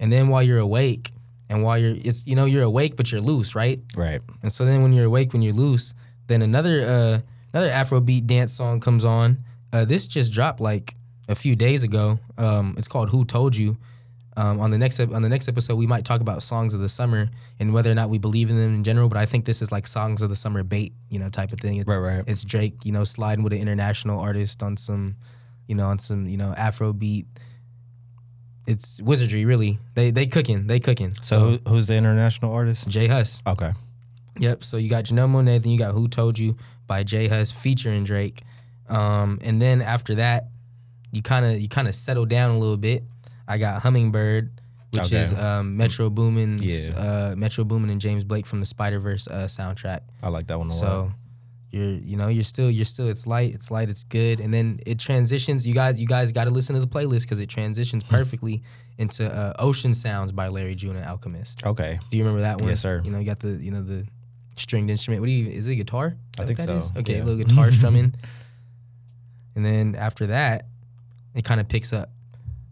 [0.00, 1.12] And then while you're awake,
[1.48, 3.80] and while you're it's you know you're awake but you're loose, right?
[3.96, 4.20] Right.
[4.42, 5.94] And so then when you're awake, when you're loose,
[6.26, 7.20] then another uh,
[7.52, 9.44] another Afrobeat dance song comes on.
[9.72, 10.94] Uh, this just dropped like
[11.28, 12.18] a few days ago.
[12.36, 13.78] Um, it's called "Who Told You."
[14.36, 16.88] Um, on the next on the next episode, we might talk about songs of the
[16.88, 19.08] summer and whether or not we believe in them in general.
[19.08, 21.58] But I think this is like songs of the summer bait, you know, type of
[21.58, 21.78] thing.
[21.78, 22.24] It's, Right, right.
[22.24, 25.16] It's Drake, you know, sliding with an international artist on some,
[25.66, 27.26] you know, on some, you know, Afrobeat.
[28.68, 29.78] It's wizardry, really.
[29.94, 31.10] They they cooking, they cooking.
[31.22, 32.86] So who, who's the international artist?
[32.88, 33.42] J Hus.
[33.46, 33.72] Okay.
[34.38, 34.62] Yep.
[34.62, 38.04] So you got Janelle Monae, then you got Who Told You by J Hus featuring
[38.04, 38.42] Drake.
[38.88, 40.48] Um, and then after that,
[41.12, 43.04] you kind of you kind of settle down a little bit.
[43.48, 44.50] I got Hummingbird,
[44.92, 45.20] which Okay.
[45.20, 46.94] is um, Metro Boomin's Yeah.
[47.32, 50.00] uh, Metro Boomin and James Blake from the Spider Verse uh, soundtrack.
[50.22, 50.78] I like that one a lot.
[50.80, 51.12] So
[51.70, 54.78] you're you know you're still you're still it's light it's light it's good and then
[54.86, 58.02] it transitions you guys you guys got to listen to the playlist because it transitions
[58.04, 58.14] Hmm.
[58.14, 58.62] perfectly
[58.96, 61.64] into uh, Ocean Sounds by Larry June and Alchemist.
[61.64, 62.00] Okay.
[62.10, 62.68] Do you remember that one?
[62.70, 63.00] Yes, sir.
[63.04, 64.04] You know, you got the you know the
[64.56, 65.20] stringed instrument.
[65.20, 65.48] What do you?
[65.50, 66.16] Is it a guitar?
[66.40, 66.90] I think so, is?
[66.96, 67.22] Okay, yeah.
[67.22, 68.12] a little guitar strumming.
[69.54, 70.66] And then after that,
[71.34, 72.10] it kind of picks up.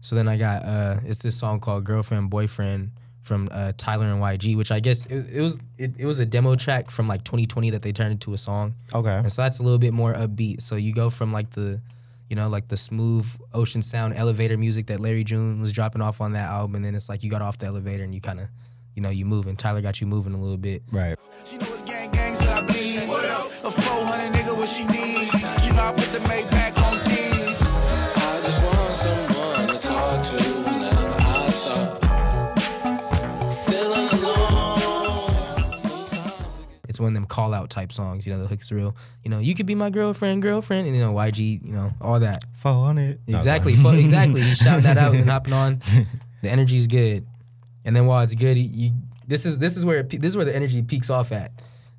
[0.01, 2.91] So then I got uh, it's this song called "Girlfriend Boyfriend"
[3.27, 6.25] from uh, Tyler and YG, which I guess it, it was it, it was a
[6.25, 8.73] demo track from like 2020 that they turned into a song.
[8.95, 9.09] Okay.
[9.09, 10.61] And so that's a little bit more upbeat.
[10.61, 11.81] So you go from like the,
[12.29, 16.21] you know, like the smooth ocean sound elevator music that Larry June was dropping off
[16.21, 18.39] on that album, and then it's like you got off the elevator and you kind
[18.39, 18.47] of,
[18.95, 20.81] you know, you move, and Tyler got you moving a little bit.
[20.91, 21.17] Right.
[36.97, 38.25] It's one of them call out type songs.
[38.25, 38.95] You know, the hook's real.
[39.23, 42.19] You know, you could be my girlfriend, girlfriend, and you know, YG, you know, all
[42.21, 42.43] that.
[42.55, 43.19] Fall on it.
[43.27, 44.41] Exactly, fu- exactly.
[44.41, 45.79] He's shouting that out and hopping on.
[46.41, 47.27] The energy's good,
[47.85, 48.91] and then while it's good, you, you
[49.27, 51.51] this is this is where it, this is where the energy peaks off at.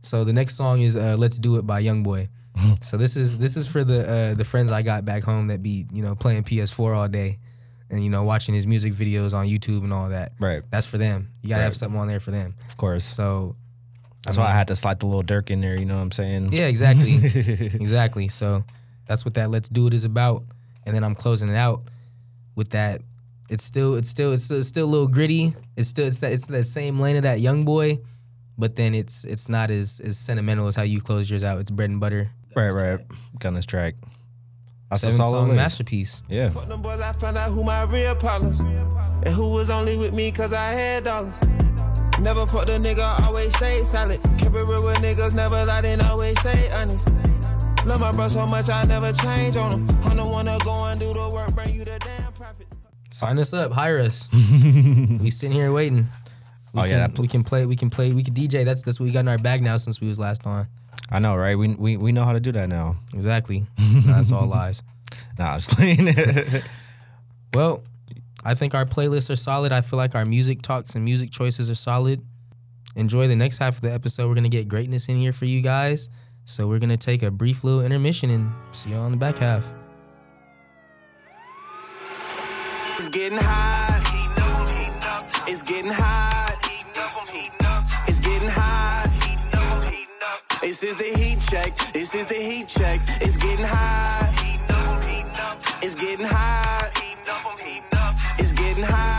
[0.03, 2.29] So the next song is uh, "Let's Do It" by YoungBoy.
[2.83, 5.63] so this is this is for the uh, the friends I got back home that
[5.63, 7.39] be you know playing PS4 all day,
[7.89, 10.33] and you know watching his music videos on YouTube and all that.
[10.41, 10.65] Right.
[10.73, 11.29] That's for them.
[11.41, 12.57] You gotta have something on there for them.
[12.69, 13.05] Of course.
[13.05, 13.55] So
[14.24, 15.78] That's why I had to slide the little Durk in there.
[15.78, 16.52] You know what I'm saying?
[16.52, 17.14] yeah, exactly,
[17.81, 18.28] exactly.
[18.28, 18.64] So
[19.07, 20.44] that's what that "Let's Do It" is about.
[20.85, 21.83] And then I'm closing it out
[22.54, 23.00] with that.
[23.48, 25.54] It's still, it's still, it's still, it's still a little gritty.
[25.76, 27.98] It's still, it's that, it's that same lane of that YoungBoy,
[28.59, 31.59] but then it's, it's not as as sentimental as how you close yours out.
[31.61, 32.31] It's bread and butter.
[32.57, 32.70] Right.
[32.70, 33.00] Right.
[33.38, 33.94] Gun this track.
[34.90, 35.57] That's Seven a solid song list.
[35.57, 36.22] masterpiece.
[36.28, 36.48] Yeah.
[36.50, 38.61] Fuck them boys, I found out who my real partners.
[38.61, 41.38] And who was only with me cause I had dollars.
[42.20, 44.22] Never fucked a nigga, always stayed solid.
[44.38, 47.09] Kept it real with niggas, never lied and always stay honest.
[47.87, 49.88] Love my bro so much, I never change on him.
[50.04, 52.74] I'm the one to go and do the work, bring you the damn profits.
[53.11, 54.28] Sign us up, hire us.
[54.33, 56.07] we sitting here waiting.
[56.09, 56.12] Oh,
[56.74, 57.64] we Oh, can, yeah, that- we can play.
[57.66, 58.12] We can play.
[58.12, 58.64] We can DJ.
[58.64, 60.66] That's that's what we got in our bag now since we was last on.
[61.11, 61.57] I know, right?
[61.57, 62.96] We we we know how to do that now.
[63.14, 63.66] Exactly.
[63.78, 64.83] No, that's all lies.
[65.38, 66.09] Nah, I was playing.
[66.09, 66.64] It.
[67.54, 67.83] Well,
[68.44, 69.72] I think our playlists are solid.
[69.72, 72.24] I feel like our music talks and music choices are solid.
[72.96, 74.29] Enjoy the next half of the episode.
[74.29, 76.09] We're gonna get Gr8tness in here for you guys.
[76.44, 79.72] So we're gonna take a brief little intermission and see you on the back half.
[82.98, 84.09] It's getting hot.
[85.46, 86.57] It's getting hot.
[88.09, 88.88] It's getting hot.
[90.61, 91.92] This is the heat check.
[91.92, 93.01] This is the heat check.
[93.20, 94.35] It's getting hot.
[95.83, 97.98] It's getting hot.
[98.79, 99.19] It's getting hot.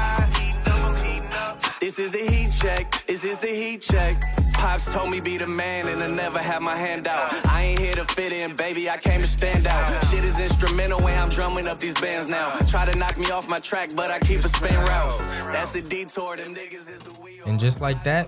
[1.79, 3.05] This is the heat check.
[3.07, 4.15] This is the heat check.
[4.53, 7.29] Pops told me be the man and I never have my hand out.
[7.45, 8.89] I ain't here to fit in, baby.
[8.89, 10.05] I came to stand out.
[10.05, 12.49] Shit is instrumental when I'm drumming up these bands now.
[12.69, 15.19] Try to knock me off my track, but I keep a spin route.
[15.51, 16.37] That's a detour.
[16.37, 17.43] Them niggas is the wheel.
[17.45, 18.27] And just like that,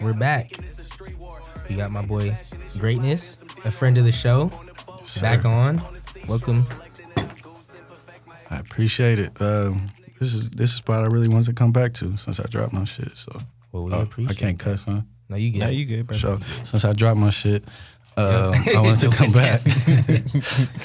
[0.00, 0.52] we're back.
[1.68, 2.38] We got my boy
[2.76, 4.50] Gr8tness, a friend of the show,
[5.20, 5.82] back on.
[6.28, 6.66] Welcome.
[8.50, 9.40] I appreciate it.
[9.40, 9.86] Um,
[10.20, 12.72] this is this is spot I really wanted to come back to since I dropped
[12.72, 13.16] my shit.
[13.16, 13.32] So
[13.72, 14.64] Well, we Oh, appreciate I can't that.
[14.64, 15.00] cuss, huh?
[15.28, 15.74] No, you get yeah, it.
[15.74, 16.16] you good, bro?
[16.16, 17.64] So since I dropped my shit,
[18.16, 19.60] uh, I wanted to come back.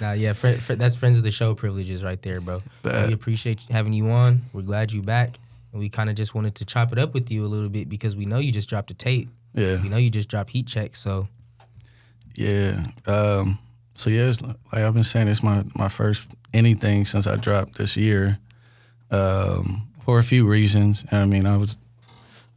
[0.00, 2.60] Nah, yeah, fr- fr- that's friends of the show privileges right there, bro.
[2.82, 3.08] Bet.
[3.08, 4.40] We appreciate having you on.
[4.54, 5.38] We're glad you back,
[5.72, 7.86] and we kind of just wanted to chop it up with you a little bit
[7.86, 9.28] because we know you just dropped a tape.
[9.52, 11.28] yeah, We know you just dropped heat check, so
[12.34, 12.82] yeah.
[13.06, 13.58] Um,
[13.94, 17.76] so yeah, it's like I've been saying, it's my my first anything since I dropped
[17.76, 18.38] this year.
[19.10, 21.04] Um, for a few reasons.
[21.12, 21.76] I mean, I was.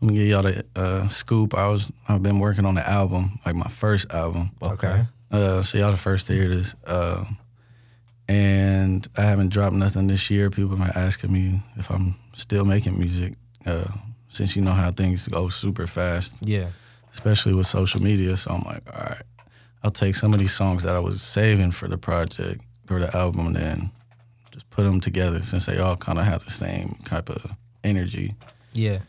[0.02, 1.54] Let me give y'all the uh, scoop.
[1.56, 1.92] I was.
[2.10, 4.50] I've been working on the album, like my first album.
[4.62, 5.06] okay.
[5.32, 6.76] Uh, so y'all the first to hear this.
[6.86, 7.26] Uh,
[8.28, 10.50] and I haven't dropped nothing this year.
[10.50, 13.34] People have been asking me if I'm still making music,
[13.66, 13.86] uh,
[14.30, 16.68] since you know how things go super fast, Yeah.
[17.12, 18.38] especially with social media.
[18.38, 19.22] So I'm like, all right,
[19.84, 23.16] I'll take some of these songs that I was saving for the project or the
[23.16, 23.92] album, and then
[24.54, 27.52] just put them together since they all kind of have the same type of
[27.84, 28.36] energy.
[28.74, 29.00] Yeah.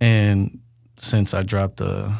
[0.00, 0.58] And
[0.96, 2.12] since I dropped the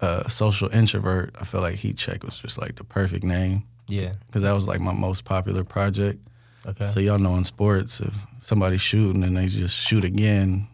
[0.00, 4.12] uh, social introvert, I feel like Heat Check was just like the perfect name Yeah.
[4.26, 6.22] because that was like my most popular project.
[6.66, 6.86] Okay.
[6.92, 10.68] So y'all know in sports, if somebody's shooting and they just shoot again,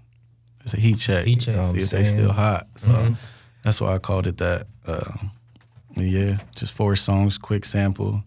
[0.64, 1.24] it's a heat check.
[1.24, 1.64] heat check.
[1.74, 2.66] See if they still hot.
[2.76, 3.14] So Mm-hmm.
[3.62, 4.66] that's why I called it that.
[4.86, 5.12] Uh,
[5.96, 8.24] yeah, just four songs, quick sample,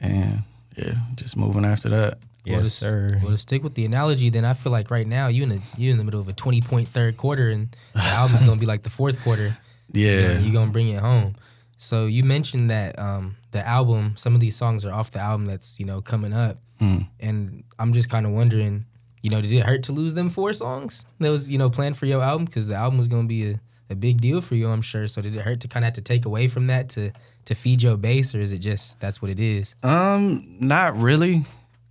[0.00, 0.42] and
[0.76, 2.18] yeah, just moving after that.
[2.46, 3.20] well, Yes, to, sir.
[3.22, 5.60] Well, to stick with the analogy, then I feel like right now you in the
[5.76, 8.66] you in the middle of a twenty point third quarter, and the album's gonna be
[8.66, 9.56] like the fourth quarter.
[9.92, 11.36] Yeah, you're gonna bring it home.
[11.78, 15.46] So you mentioned that um, the album, some of these songs are off the album
[15.46, 17.08] that's you know coming up, Mm.
[17.20, 18.84] and I'm just kind of wondering,
[19.22, 21.96] you know, did it hurt to lose them four songs that was you know planned
[21.96, 23.60] for your album because the album was gonna be a,
[23.90, 25.08] a big deal for you, I'm sure.
[25.08, 27.12] So did it hurt to kind of have to take away from that to
[27.46, 29.74] to feed your base, or is it just that's what it is?
[29.82, 31.44] Um, not really,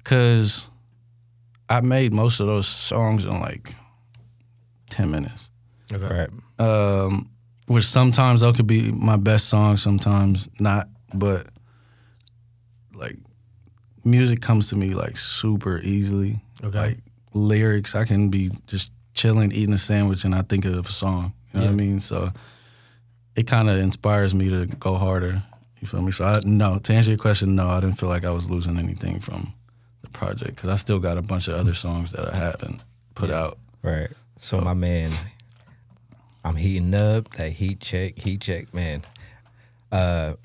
[0.04, 0.68] cause
[1.70, 3.74] I made most of those songs in like
[4.90, 5.50] ten minutes.
[5.94, 6.08] Okay.
[6.08, 6.30] Right.
[6.60, 7.30] um,
[7.68, 10.88] which sometimes those could be my best songs, sometimes not.
[11.14, 11.48] But
[12.94, 13.18] like,
[14.04, 16.42] music comes to me like super easily.
[16.64, 16.80] Okay.
[16.80, 16.98] Like
[17.34, 21.34] lyrics, I can be just chilling, eating a sandwich, and I think of a song.
[21.54, 22.00] You know what I mean?
[22.00, 22.30] So
[23.36, 25.44] it kind of inspires me to go harder.
[25.82, 26.12] You feel me?
[26.12, 28.78] So I no to answer your question, no, I didn't feel like I was losing
[28.78, 29.54] anything from
[30.02, 33.30] the project because I still got a bunch of other songs that I haven't put
[33.30, 33.58] out.
[33.84, 34.10] Right.
[34.38, 35.12] So my man,
[36.44, 39.04] I'm heating up that heat check, heat check, man.
[39.92, 40.36] Uh,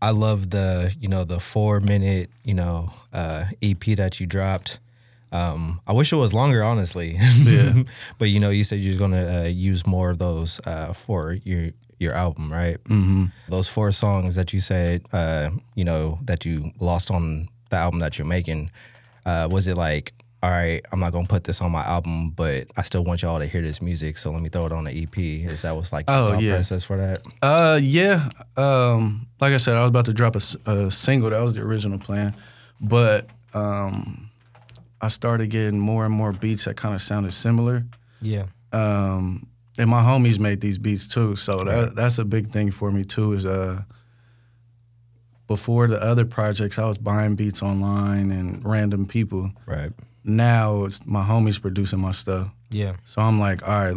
[0.00, 4.78] I love the you know the four minute you know uh, EP that you dropped.
[5.32, 7.18] Um, I wish it was longer, honestly.
[7.42, 7.82] Yeah.
[8.18, 11.70] but you know, you said you're gonna uh, use more of those uh, for your
[11.98, 12.82] your album, right?
[12.84, 13.26] Mm-hmm.
[13.48, 18.00] Those four songs that you said, uh, you know, that you lost on the album
[18.00, 18.70] that you're making.
[19.24, 22.68] Uh, was it like, all right, I'm not gonna put this on my album, but
[22.76, 25.02] I still want y'all to hear this music, so let me throw it on the
[25.02, 25.16] EP?
[25.18, 26.52] Is that what's like the Oh, thought yeah.
[26.54, 27.20] process for that?
[27.42, 28.28] Uh, yeah.
[28.56, 31.30] Um, like I said, I was about to drop a, a single.
[31.30, 32.34] That was the original plan,
[32.80, 34.30] but um,
[35.00, 37.84] I started getting more and more beats that kind of sounded similar.
[38.20, 38.44] Yeah.
[38.72, 39.46] Um,
[39.78, 43.04] and my homies made these beats too, so that that's a big thing for me
[43.04, 43.32] too.
[43.32, 43.82] Is uh,
[45.46, 49.50] before the other projects, I was buying beats online and random people.
[49.66, 49.92] Right.
[50.24, 52.50] Now it's my homies producing my stuff.
[52.70, 52.96] Yeah.
[53.04, 53.96] So I'm like, all right,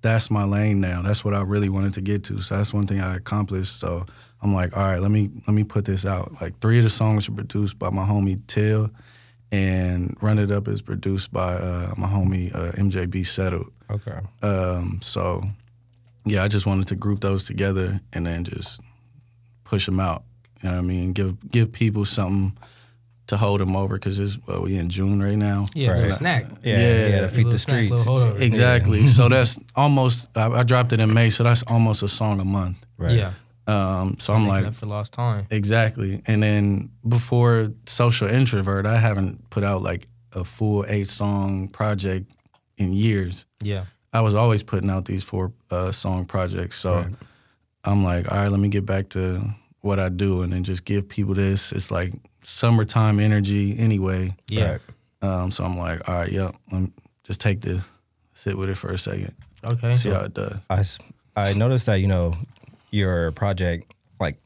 [0.00, 1.02] that's my lane now.
[1.02, 2.40] That's what I really wanted to get to.
[2.40, 3.78] So that's one thing I accomplished.
[3.78, 4.06] So
[4.42, 6.40] I'm like, all right, let me let me put this out.
[6.40, 8.90] Like three of the songs are produced by my homie Till,
[9.52, 13.72] and Run It Up is produced by uh, my homie uh, MJB Settled.
[13.90, 14.18] Okay.
[14.42, 15.42] Um, so
[16.24, 18.80] yeah, I just wanted to group those together and then just
[19.64, 20.22] push them out.
[20.62, 21.12] You know what I mean?
[21.12, 22.56] Give give people something
[23.28, 25.66] to hold them over because it's well, we in June right now.
[25.74, 25.90] Yeah.
[25.90, 26.02] Right.
[26.02, 26.46] Little snack.
[26.62, 27.90] Yeah, Yeah, yeah, to feed the streets.
[28.06, 28.40] little holdover.
[28.40, 29.06] Exactly.
[29.06, 30.28] so that's almost.
[30.34, 32.76] I, I dropped it in May, so that's almost a song a month.
[32.98, 33.12] Right.
[33.16, 33.32] Yeah.
[33.68, 35.46] Um, so I'm like, for lost time.
[35.50, 36.22] exactly.
[36.26, 42.32] And then before Social Introvert, I haven't put out like a full eight song project
[42.78, 43.44] in years.
[43.62, 43.84] Yeah.
[44.12, 46.78] I was always putting out these four uh, song projects.
[46.78, 47.04] So
[47.84, 49.42] I'm like, all right, let me get back to
[49.82, 51.70] what I do and then just give people this.
[51.72, 54.34] It's like summertime energy anyway.
[54.48, 54.70] Yeah.
[54.72, 54.80] Right.
[55.20, 56.88] Um, so I'm like, all right, yep, let
[57.24, 57.86] just take this,
[58.34, 59.92] sit with it for a second, Okay.
[59.94, 60.56] see how it does.
[60.70, 60.84] I,
[61.36, 62.34] I noticed that you know
[62.90, 64.36] your project like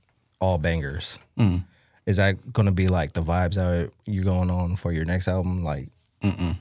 [0.41, 1.19] all bangers.
[1.39, 1.65] Mm.
[2.07, 5.29] Is that going to be like the vibes that you going on for your next
[5.29, 5.63] album?
[5.65, 5.89] Like,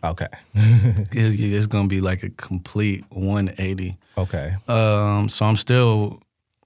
[0.04, 3.98] okay, It's, it's gonna be like a complete 180.
[4.18, 6.20] okay, Um, so I'm still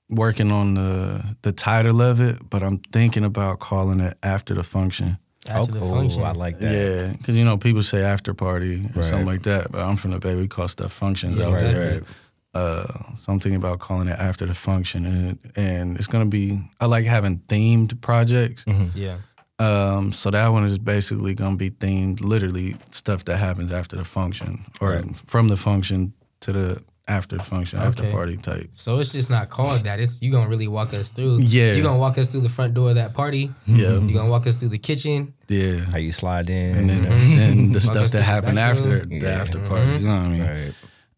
[0.09, 4.63] working on the the title of it, but I'm thinking about calling it after the
[4.63, 5.17] function.
[5.49, 6.23] After the oh, function.
[6.23, 6.71] I like that.
[6.73, 9.05] Yeah, because you know people say after party or Right.
[9.05, 10.35] something like that, but I'm from the Bay.
[10.35, 11.87] We call stuff functions Yeah, out there.
[11.97, 12.15] exactly.
[12.55, 16.59] Uh, so I'm thinking about calling it after the function, and and it's gonna be.
[16.79, 18.63] I like having themed projects.
[18.95, 19.17] Yeah.
[19.59, 24.03] Um, so that one is basically gonna be themed, literally stuff that happens after the
[24.05, 25.05] function, or Right.
[25.27, 28.69] from the function to the after the function, after party type.
[28.71, 29.99] So it's just not called that.
[29.99, 31.39] It's you gonna really walk us through.
[31.41, 31.73] Yeah.
[31.73, 33.51] You gonna walk us through the front door of that party.
[33.67, 33.99] Yeah.
[33.99, 35.33] You gonna walk us through the kitchen.
[35.47, 35.81] Yeah.
[35.81, 36.75] How you slide in?
[36.77, 37.35] And then, you know?
[37.35, 39.29] then the stuff that happened after the Yeah.
[39.41, 39.91] after party.
[39.91, 40.41] You know what I mean?
[40.41, 40.73] right.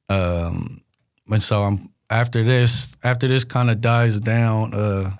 [0.10, 0.82] Um,
[1.30, 2.96] and so I'm after this.
[3.04, 5.12] After this kind of dies down, uh,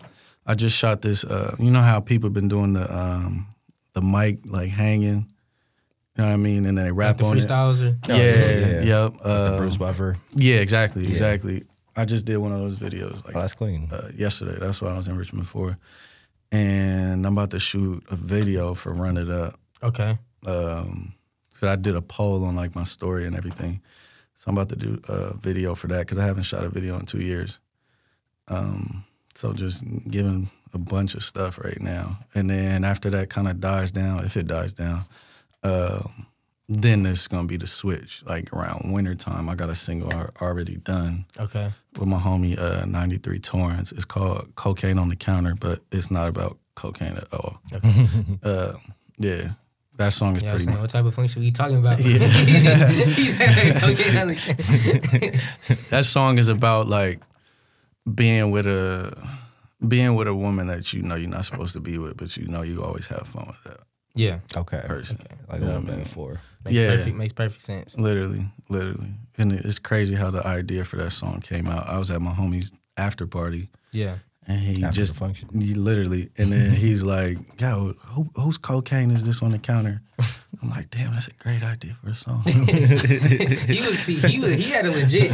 [0.46, 1.24] I just shot this.
[1.24, 3.48] Uh, you know how people been doing the um,
[3.94, 5.28] the mic like hanging.
[6.16, 6.66] You know what I mean?
[6.66, 7.42] And then they rap Like the on it.
[7.42, 8.82] freestyles or Yeah, yeah.
[8.82, 9.18] yep.
[9.18, 10.18] the um, Bruce Buffer.
[10.34, 11.64] Yeah, exactly, exactly.
[11.96, 13.88] I just did one of those videos like Oh, that's clean.
[13.92, 14.58] uh, yesterday.
[14.60, 15.78] That's what I was in Richmond for,
[16.52, 19.60] and I'm about to shoot a video for Run It Up.
[19.84, 20.18] okay.
[20.46, 21.14] Um,
[21.52, 23.82] so I did a poll on like my story and everything.
[24.38, 26.98] So I'm about to do a video for that because I haven't shot a video
[27.00, 27.60] in two years.
[28.48, 33.48] Um, so just giving a bunch of stuff right now, and then after that kind
[33.48, 35.06] of dies down, if it dies down,
[35.64, 36.28] um,
[36.70, 38.24] then it's gonna be the switch.
[38.26, 41.72] Like around wintertime, I got a single already done Okay.
[41.98, 43.92] with my homie uh, 93 Torrance.
[43.92, 47.60] It's called Cocaine on the Counter, but it's not about cocaine at all.
[47.74, 48.08] Okay.
[48.44, 48.74] Uh,
[49.18, 49.50] yeah,
[49.98, 52.00] that song is Yeah, pretty saying, what type of function we talking about?
[53.18, 54.26] He said, okay, now
[55.90, 57.22] That song is about like
[58.14, 59.18] being with a
[59.88, 62.48] being with a woman that you know you're not supposed to be with, but you
[62.48, 63.80] know you always have fun with that
[64.16, 64.82] yeah, Okay.
[64.88, 65.18] person.
[65.48, 65.98] Like Yeah, a little man.
[66.00, 66.40] metaphor.
[66.66, 66.96] makes Yeah.
[66.96, 67.96] perfect makes perfect sense.
[67.98, 71.88] Literally, literally, and it's crazy how the idea for that song came out.
[71.88, 74.16] I was at my homie's after party, Yeah,
[74.48, 75.50] and he After just function.
[75.62, 80.02] He literally, and then he's like, "Yo, who, whose cocaine is this on the counter?"
[80.64, 84.54] I'm like, "Damn, that's a great idea for a song." he was see he was
[84.54, 85.32] he had a legit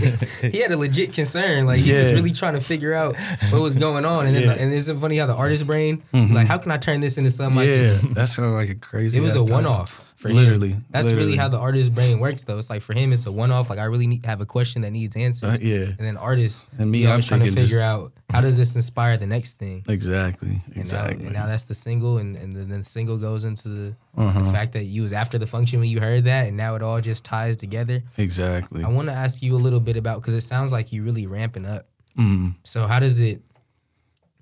[0.54, 3.16] he had a legit concern like he was really trying to figure out
[3.52, 4.50] what was going on and then Yeah.
[4.54, 4.64] Mm-hmm.
[4.64, 7.58] and isn't funny how the artist brain like how can I turn this into something
[7.60, 9.18] like yeah, that sounds like a crazy.
[9.18, 10.36] it was a one off for him.
[10.38, 12.58] Literally, That's really how the artist brain works though.
[12.58, 14.82] It's like for him it's a one off like I really need have a question
[14.84, 15.50] that needs answered.
[15.50, 17.88] Uh, yeah, And then artists And me, he always I'm trying to thinking figure just-
[17.88, 19.84] out how does this inspire the next thing.
[19.88, 21.26] exactly, And now, exactly.
[21.26, 24.42] and now that's the single, and, and then the single goes into the, Uh-huh.
[24.42, 26.82] the fact that you was after the function when you heard that, and now it
[26.84, 28.02] all just ties together.
[28.18, 28.84] exactly.
[28.84, 31.28] I want to ask you a little bit about because it sounds like you really
[31.28, 31.88] ramping up.
[32.18, 32.56] Mm.
[32.64, 33.42] So how does it,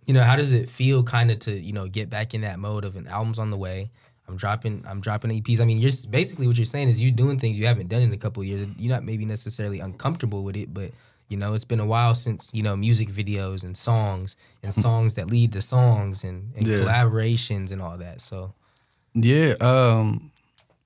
[0.05, 2.59] you know, how does it feel kind of to you know get back in that
[2.59, 3.91] mode of an album's on the way?
[4.27, 5.59] I'm dropping, I'm dropping EPs.
[5.59, 8.13] I mean, you're basically what you're saying is you're doing things you haven't done in
[8.13, 8.65] a couple of years.
[8.77, 10.91] You're not maybe necessarily uncomfortable with it, but
[11.31, 15.15] you know, it's been a while since you know music videos and songs and songs
[15.15, 16.79] that lead to songs and, and Yeah.
[16.81, 18.21] collaborations and all that.
[18.21, 18.53] So
[19.13, 20.31] Yeah, um,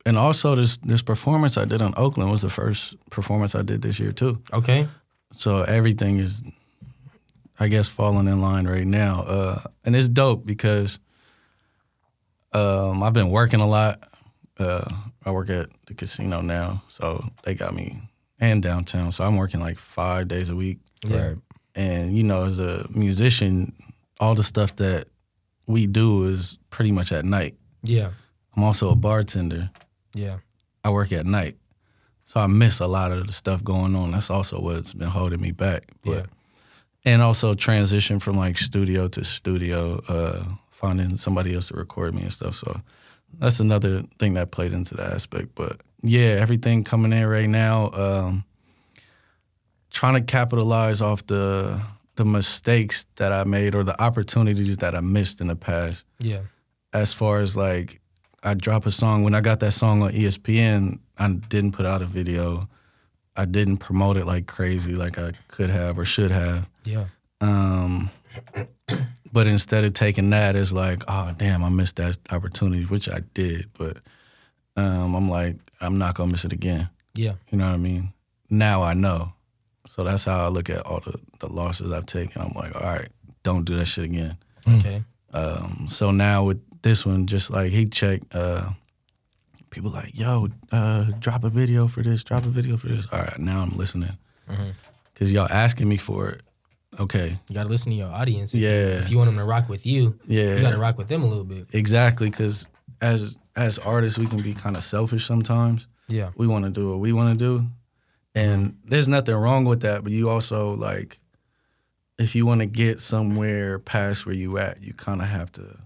[0.05, 3.81] and also this this performance I did on Oakland was the first performance I did
[3.81, 4.37] this year too.
[4.53, 4.87] okay,
[5.31, 6.43] So everything is,
[7.59, 9.23] I guess, falling in line right now.
[9.27, 10.99] Uh, and it's dope because
[12.53, 13.99] um, I've been working a lot.
[14.59, 14.85] Uh,
[15.25, 17.97] I work at the casino now, so they got me
[18.39, 19.11] and downtown.
[19.11, 20.79] So I'm working like five days a week.
[21.07, 21.37] yeah, Right.
[21.75, 23.73] And you know, as a musician,
[24.19, 25.07] all the stuff that
[25.67, 27.55] we do is pretty much at night.
[27.83, 28.11] yeah,
[28.55, 29.69] I'm also a bartender.
[30.13, 30.37] yeah,
[30.83, 31.55] I work at night.
[32.23, 34.11] So I miss a lot of the stuff going on.
[34.11, 35.91] That's also what's been holding me back.
[36.03, 36.23] But Yeah.
[37.13, 42.21] and also transition from like studio to studio, uh, finding somebody else to record me
[42.23, 42.55] and stuff.
[42.55, 42.81] So
[43.39, 45.49] that's another thing that played into that aspect.
[45.55, 48.43] But yeah, everything coming in right now, um,
[49.89, 51.81] trying to capitalize off the
[52.15, 56.41] the mistakes that I made or the opportunities that I missed in the past yeah,
[56.93, 57.99] as far as like
[58.41, 62.01] I drop a song when I got that song on ESPN, I didn't put out
[62.01, 62.69] a video.
[63.35, 66.69] I didn't promote it like crazy like I could have or should have.
[66.85, 67.05] yeah,
[67.41, 68.09] Um,
[69.31, 73.21] but instead of taking that as like, oh damn, I missed that opportunity, which I
[73.33, 73.69] did.
[73.77, 73.97] But
[74.77, 76.89] um, I'm like, I'm not gonna miss it again.
[77.15, 78.13] yeah, You know what I mean?
[78.49, 79.33] Now I know.
[79.87, 82.41] So that's how I look at all the, the losses I've taken.
[82.41, 83.07] I'm like, all right,
[83.43, 84.37] don't do that shit again.
[84.67, 88.71] okay, Um, so now with this one, just like Heat Check, uh,
[89.69, 93.07] people like, yo, uh, drop a video for this, drop a video for this.
[93.11, 94.17] All right, now I'm listening.
[94.49, 94.69] Mm-hmm.
[95.15, 96.41] Cause y'all asking me for it.
[96.99, 98.53] Okay, you gotta listen to your audience.
[98.53, 98.99] If you- Yeah.
[98.99, 101.27] if you want them to rock with you, yeah, you gotta rock with them a
[101.27, 101.67] little bit.
[101.73, 102.29] exactly.
[102.31, 102.67] Cause
[103.01, 105.87] as as artists, we can be kind of selfish sometimes.
[106.07, 107.65] Yeah, We want to do what we want to do,
[108.35, 110.03] and there's nothing wrong with that.
[110.03, 111.19] But you also like,
[112.19, 115.79] if you want to get somewhere past where you at, you kind of have to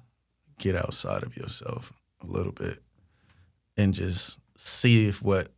[0.57, 2.83] get outside of yourself a little bit
[3.77, 5.51] and just see if what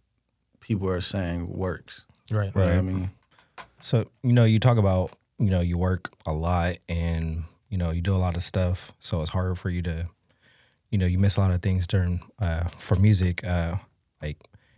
[0.59, 2.05] people are saying works.
[2.30, 3.09] right, You know I mean,
[3.82, 5.11] So, you know, you talk about,
[5.41, 8.91] you know, you work a lot and, you know, you do a lot of stuff.
[8.99, 10.07] So it's harder for you to,
[10.91, 13.43] you know, you miss a lot of things during, uh, for music.
[13.43, 13.75] Uh,
[14.21, 14.37] like,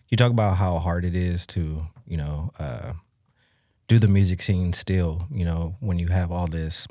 [0.09, 2.93] you talk about how hard it is to, you know, uh,
[3.87, 6.87] do the music scene still, you know, when you have all this,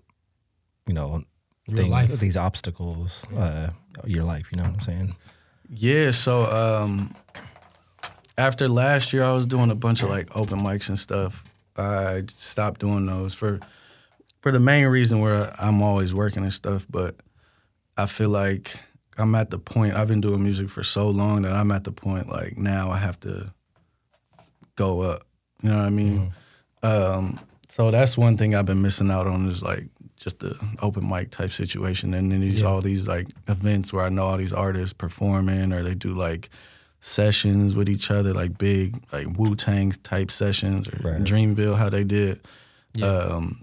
[0.86, 1.22] you know,
[1.66, 2.10] Your thing, life.
[2.20, 3.70] these obstacles, uh,
[4.04, 5.16] your life, you know what I'm saying?
[5.74, 7.14] Yeah, so um
[8.36, 11.44] after last year I was doing a bunch of like open mics and stuff.
[11.82, 13.60] I stopped doing those for
[14.40, 17.16] for the main reason where I'm always working and stuff, but
[17.96, 18.74] I feel like
[19.18, 19.94] I'm at the point.
[19.94, 22.98] I've been doing music for so long that I'm at the point like now I
[22.98, 23.52] have to
[24.76, 25.22] go up.
[25.62, 26.32] You know what I mean?
[26.82, 29.84] Um, so that's one thing I've been missing out on is like
[30.16, 32.68] just the open mic type situation, and then these Yeah.
[32.68, 36.48] all these like events where I know all these artists performing or they do like
[37.03, 41.20] sessions with each other, like big like Wu Tang type sessions or Right.
[41.20, 42.40] Dreamville, how they did.
[42.94, 43.07] Yeah.
[43.07, 43.61] Um,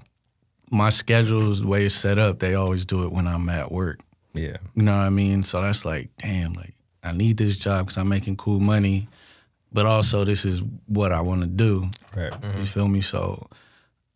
[0.72, 2.40] my schedule's the way it's set up.
[2.40, 4.02] They always do it when I'm at work.
[4.34, 4.58] Yeah.
[4.76, 5.44] You know what I mean?
[5.44, 9.08] So that's like, damn, like I need this job because I'm making cool money,
[9.72, 11.90] but also this is what I want to do.
[12.16, 12.34] Right.
[12.58, 13.02] You feel me?
[13.02, 13.48] So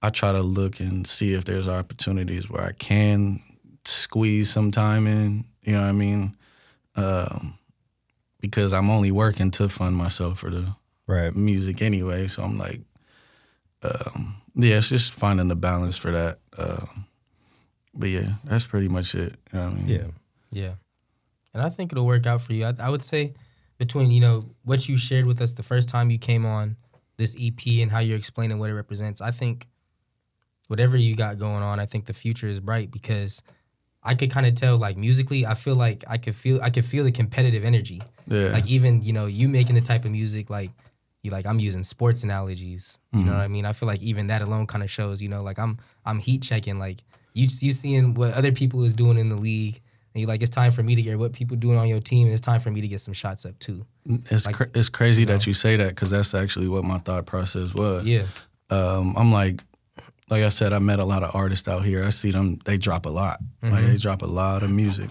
[0.02, 3.42] I try to look and see if there's opportunities where I can
[3.86, 5.46] squeeze some time in.
[5.64, 6.36] You know what I mean?
[6.98, 7.58] Um,
[8.44, 10.76] because I'm only working to fund myself for the
[11.08, 11.34] Right.
[11.34, 12.28] music anyway.
[12.28, 12.82] So I'm like,
[13.84, 16.40] um, yeah, it's just finding the balance for that.
[16.58, 17.06] Um,
[17.94, 19.38] but yeah, that's pretty much it.
[19.54, 19.88] You know what I mean?
[19.88, 20.08] Yeah.
[20.52, 20.74] Yeah.
[21.54, 22.66] And I think it'll work out for you.
[22.66, 23.34] I, I would say
[23.78, 26.76] between, you know, what you shared with us the first time you came on
[27.16, 29.68] this EP and how you're explaining what it represents, I think
[30.68, 33.42] whatever you got going on, I think the future is bright because
[34.06, 36.86] I could kind of tell like musically, I feel like I could feel I could
[36.86, 38.02] feel the competitive energy.
[38.28, 38.50] Yeah.
[38.50, 40.72] Like even, you know, you making the type of music like
[41.22, 43.00] you like I'm using sports analogies.
[43.14, 43.66] You know what I mean?
[43.66, 46.42] I feel like even that alone kind of shows, you know, like I'm I'm heat
[46.44, 47.00] checking like
[47.34, 49.80] you you seeing what other people is doing in the league
[50.14, 52.28] and you like it's time for me to get what people doing on your team
[52.28, 53.86] and it's time for me to get some shots up too.
[54.30, 57.26] It's Like, cra- it's crazy that you say that because that's actually what my thought
[57.26, 58.06] process was.
[58.06, 58.24] Yeah.
[58.70, 59.62] Um, I'm like,
[60.34, 62.04] like I said, I met a lot of artists out here.
[62.04, 63.40] I see them; they drop a lot.
[63.64, 63.88] Mm-hmm.
[63.88, 65.10] they drop a lot of music,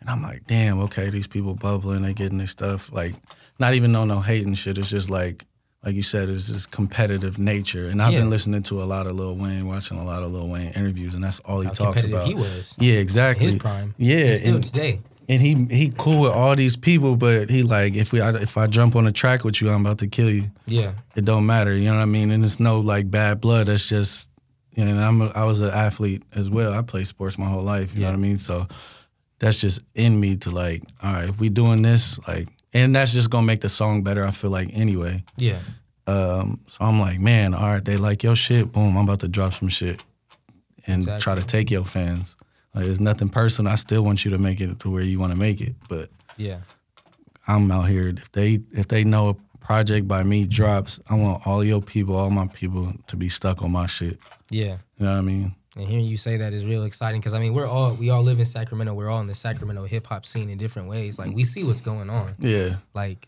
[0.00, 2.90] and I'm like, damn, okay, these people bubbling, they getting their stuff.
[2.92, 3.14] Like,
[3.58, 4.78] not even on no hating shit.
[4.78, 5.44] It's just like,
[5.84, 7.88] like you said, it's just competitive nature.
[7.88, 8.20] And I've Yeah.
[8.20, 11.14] been listening to a lot of Lil Wayne, watching a lot of Lil Wayne interviews,
[11.14, 12.26] and that's all he How talks about.
[12.26, 12.74] he was.
[12.78, 13.46] Yeah, exactly.
[13.46, 13.94] His prime.
[13.98, 15.00] Yeah, And still and- today.
[15.28, 18.56] and he he cool with all these people, but he like if we I, if
[18.56, 20.50] I jump on a track with you, I'm about to kill you.
[20.66, 20.92] Yeah.
[21.16, 22.30] It don't matter, you know what I mean?
[22.30, 23.66] And it's no like bad blood.
[23.68, 24.28] That's just.
[24.76, 26.72] And I'm a, I was an athlete as well.
[26.72, 27.94] I played sports my whole life.
[27.94, 28.38] You know what I mean?
[28.38, 28.66] So
[29.38, 33.12] that's just in me to like, all right, if we doing this, like, and that's
[33.12, 34.24] just gonna make the song better.
[34.24, 35.24] I feel like anyway.
[35.36, 35.58] Yeah.
[36.06, 38.72] Um, so I'm like, man, all right, they like your shit.
[38.72, 40.02] Boom, I'm about to drop some shit
[40.86, 42.36] and try to take your fans.
[42.74, 43.72] Like, it's nothing personal.
[43.72, 46.10] I still want you to make it to where you want to make it, but
[46.36, 46.58] Yeah.
[47.48, 48.08] I'm out here.
[48.08, 52.30] If they if they know project by me drops, I want all your people, all
[52.30, 54.18] my people to be stuck on my shit.
[54.50, 54.78] Yeah.
[54.98, 55.54] You know what I mean?
[55.76, 58.22] And hearing you say that is real exciting because I mean we're all we all
[58.22, 58.92] live in Sacramento.
[58.92, 61.18] We're all in the Sacramento hip hop scene in different ways.
[61.18, 62.34] Like we see what's going on.
[62.40, 62.76] Yeah.
[62.92, 63.26] Like,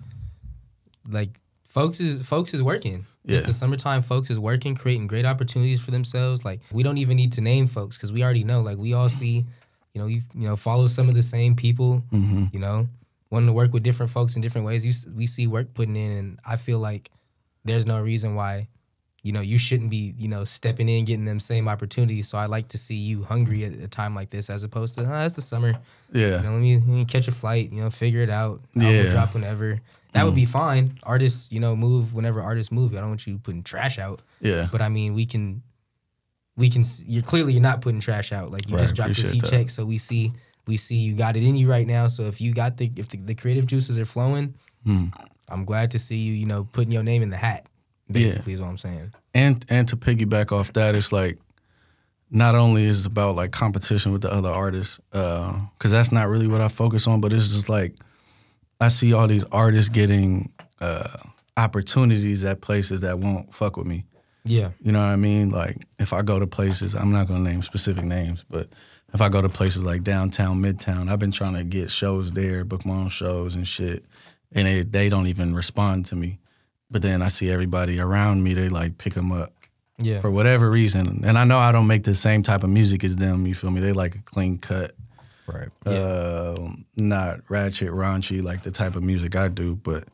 [1.09, 1.31] like
[1.63, 3.07] folks is folks is working.
[3.25, 4.03] It's the summertime.
[4.03, 6.45] Folks is working, creating great opportunities for themselves.
[6.45, 8.61] Like we don't even need to name folks because we already know.
[8.61, 9.47] Like we all see,
[9.95, 12.03] you know, you you know follow some of the same people.
[12.13, 12.47] Mm-hmm.
[12.53, 12.89] You know,
[13.33, 14.87] wanting to work with different folks in different ways.
[14.87, 17.11] You we see work putting in, and I feel like
[17.65, 18.69] there's no reason why.
[19.25, 22.29] You know, you shouldn't be, you know, stepping in, getting them same opportunities.
[22.29, 25.03] So I like to see you hungry at a time like this, as opposed to,
[25.03, 25.75] oh, it's the summer.
[26.13, 26.39] Yeah.
[26.39, 28.63] You know, let me, let me catch a flight, you know, figure it out.
[28.75, 29.13] Yeah.
[29.13, 29.79] drop whenever.
[30.11, 30.49] That would be mm.
[30.49, 30.99] fine.
[31.05, 32.95] Artists, you know, move whenever artists move.
[32.95, 34.23] I don't want you putting trash out.
[34.41, 34.67] Yeah.
[34.73, 35.63] But I mean, we can,
[36.57, 36.83] we can.
[37.07, 38.51] You're clearly you're not putting trash out.
[38.51, 40.33] Like you Right, just dropped your Heat Check, so we see,
[40.67, 42.09] we see you got it in you right now.
[42.09, 44.55] So if you got the, if the, the creative juices are flowing,
[44.85, 45.07] Hmm.
[45.49, 46.33] I'm glad to see you.
[46.33, 47.67] You know, putting your name in the hat.
[48.11, 49.13] Basically, is what I'm saying.
[49.33, 51.39] and and to piggyback off that, it's like
[52.31, 56.47] not only is it about like competition with the other artists, because that's not really
[56.49, 57.95] what I focus on, but it's just like
[58.81, 60.51] I see all these artists getting
[60.81, 61.07] uh,
[61.57, 64.05] opportunities at places that won't fuck with me.
[64.45, 64.71] Yeah.
[64.81, 65.51] You know what I mean?
[65.51, 68.69] Like if I go to places, I'm not gonna name specific names, but
[69.15, 72.65] if I go to places like downtown, midtown, I've been trying to get shows there,
[72.65, 74.05] book my own shows and shit,
[74.53, 76.39] and they they don't even respond to me.
[76.91, 79.53] But then I see everybody around me, they like pick them up
[79.99, 80.21] Yeah.
[80.21, 83.17] for whatever reason, and I know I don't make the same type of music as
[83.17, 83.47] them.
[83.47, 83.81] You feel me?
[83.81, 84.95] They like a clean cut,
[85.47, 85.69] Right.
[85.87, 89.75] uh, not ratchet, raunchy like the type of music I do.
[89.77, 90.05] But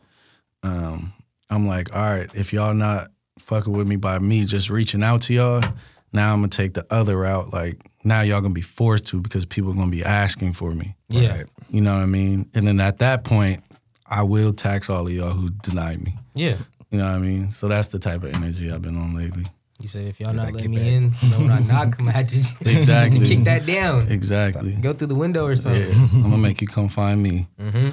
[0.62, 1.12] um,
[1.50, 5.22] I'm like, all right, if y'all not fucking with me by me just reaching out
[5.22, 5.64] to y'all,
[6.12, 7.52] now I'm gonna take the other route.
[7.52, 10.94] Like now y'all gonna be forced to because people gonna be asking for me.
[11.08, 11.36] Yeah.
[11.38, 11.46] Right.
[11.70, 12.48] You know what I mean?
[12.54, 13.62] And then at that point,
[14.06, 16.14] I will tax all of y'all who denied me.
[16.34, 16.56] Yeah.
[16.90, 17.52] You know what I mean?
[17.52, 19.44] So that's the type of energy I've been on lately.
[19.80, 21.94] You said if y'all not back, letting get me in, you know, when I knock,
[21.98, 22.36] I'm gonna have to,
[22.70, 23.20] Exactly.
[23.20, 24.08] to kick that down.
[24.10, 24.72] Exactly.
[24.72, 25.92] Go through the window or Yeah, something.
[26.14, 27.46] I'm gonna make you come find me.
[27.60, 27.76] Mm-hmm.
[27.76, 27.82] You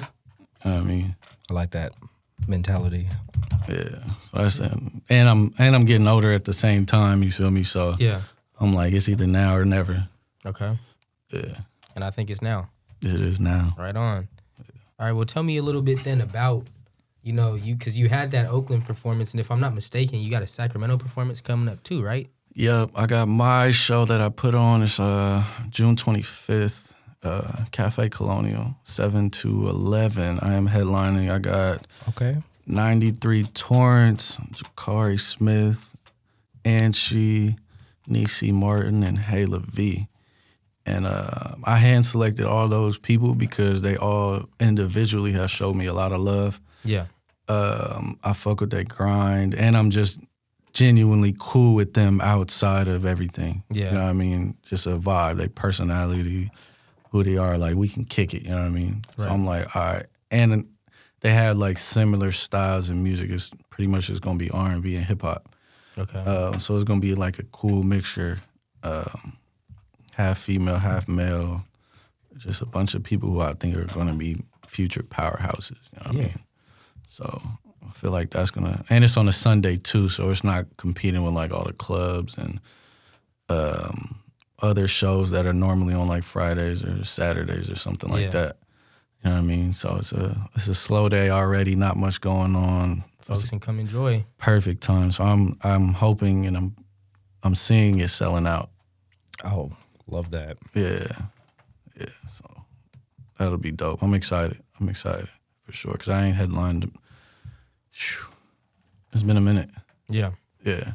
[0.62, 1.14] what I mean,
[1.50, 1.92] I like that
[2.46, 3.08] mentality.
[3.68, 3.98] yeah.
[4.30, 4.72] So that's it.
[5.08, 7.22] And I'm and I'm getting older at the same time.
[7.22, 7.64] You feel me?
[7.64, 8.20] So Yeah.
[8.60, 10.08] I'm like, it's either now or never.
[10.44, 10.78] Okay.
[11.30, 11.56] Yeah.
[11.94, 12.70] And I think it's now.
[13.02, 13.74] It is now.
[13.78, 14.28] Right on.
[14.98, 15.12] All right.
[15.12, 16.66] Well, tell me a little bit then about,
[17.22, 20.30] you know, you because you had that Oakland performance, and if I'm not mistaken, you
[20.30, 22.28] got a Sacramento performance coming up too, right?
[22.54, 24.82] Yep, I got my show that I put on.
[24.82, 26.85] It's uh, June 25th,
[27.22, 30.38] uh, Cafe Colonial, 7 to 11.
[30.40, 31.30] I am headlining.
[31.30, 32.36] I got Okay.
[32.66, 35.96] 93 Torrance, Jakari Smith,
[36.64, 37.56] Anchi,
[38.06, 40.08] Nisi Martin, and Hayla V.
[40.84, 45.86] And uh, I hand selected all those people because they all individually have showed me
[45.86, 46.60] a lot of love.
[46.84, 47.06] Yeah.
[47.48, 50.20] Um, I fuck with their grind, and I'm just
[50.72, 53.62] genuinely cool with them outside of everything.
[53.70, 53.86] Yeah.
[53.86, 54.56] You know what I mean?
[54.64, 56.50] Just a vibe, their personality,
[57.16, 57.56] who they are.
[57.58, 59.02] Like, we can kick it, you know what I mean?
[59.16, 60.06] So I'm like, all right.
[60.30, 60.68] And
[61.20, 63.30] they had like similar styles in music.
[63.30, 65.48] It's pretty much just gonna be R&B and hip hop.
[65.98, 66.22] Okay.
[66.24, 68.38] Uh, so it's gonna be like a cool mixture,
[68.82, 69.36] um,
[70.12, 71.64] half female, half male.
[72.36, 74.36] Just a bunch of people who I think are gonna be
[74.66, 75.78] future powerhouses.
[75.92, 76.38] You know what I mean?
[77.08, 77.42] So
[77.86, 81.24] I feel like that's gonna, and it's on a Sunday too, so it's not competing
[81.24, 82.60] with like all the clubs and
[83.48, 84.16] um,
[84.62, 88.30] other shows that are normally on like Fridays or Saturdays or something like Yeah.
[88.30, 88.56] that.
[89.24, 89.72] You know what I mean?
[89.72, 93.02] So it's a it's a slow day already, not much going on.
[93.20, 94.24] Folks can come enjoy.
[94.38, 95.10] Perfect time.
[95.10, 96.76] So I'm I'm hoping and I'm
[97.42, 98.70] I'm seeing it selling out.
[99.44, 99.72] Oh,
[100.06, 100.56] love that.
[100.74, 101.06] Yeah,
[101.98, 102.06] yeah.
[102.28, 102.44] So
[103.38, 104.02] that'll be dope.
[104.02, 104.60] I'm excited.
[104.80, 105.28] I'm excited
[105.64, 106.90] for sure because I ain't headlined.
[107.90, 108.26] Phew.
[109.12, 109.70] It's been a minute.
[110.08, 110.32] Yeah.
[110.64, 110.92] Yeah.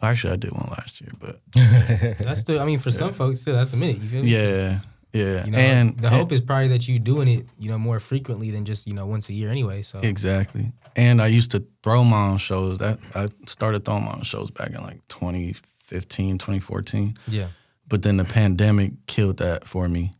[0.00, 1.40] Actually, I did one last year, but
[2.20, 2.60] That's still.
[2.60, 3.98] I mean, for some folks, still that's a minute.
[3.98, 4.30] You feel me?
[4.32, 4.80] 'Cause, yeah,
[5.12, 5.44] yeah.
[5.44, 8.50] You know, and the hope is probably that you doing it, you know, more frequently
[8.50, 9.82] than just you know once a year anyway.
[9.82, 10.72] So Exactly.
[10.94, 12.78] And I used to throw my own shows.
[12.78, 17.16] That I started throwing my own shows back in like 2015, 2014.
[17.28, 17.48] yeah,
[17.88, 20.12] But then the pandemic killed that for me.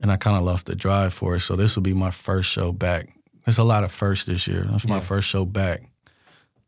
[0.00, 1.40] And I kind of lost the drive for it.
[1.40, 3.08] So this will be my first show back.
[3.46, 4.64] It's a lot of firsts this year.
[4.70, 5.00] That's my Yeah.
[5.00, 5.82] first show back.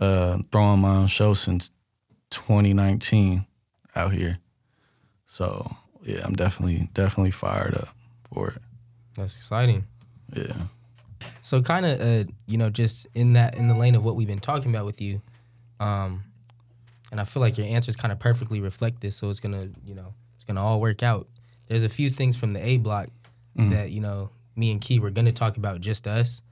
[0.00, 1.70] Uh, throwing my own show since
[2.32, 3.46] 2019
[3.94, 4.38] out here.
[5.26, 5.70] So
[6.02, 7.88] yeah, I'm definitely definitely fired up
[8.32, 8.62] for it.
[9.16, 9.84] that's exciting.
[10.34, 10.52] Yeah.
[11.42, 14.26] So kind of, uh, you know, just in that in the lane of what we've
[14.26, 15.20] been talking about with you,
[15.80, 16.24] um,
[17.10, 19.16] and I feel like your answers kind of perfectly reflect this.
[19.16, 21.28] So it's gonna, you know, it's gonna all work out.
[21.68, 23.08] There's a few things from the A block
[23.70, 26.42] that you know me and Key were gonna talk about just us,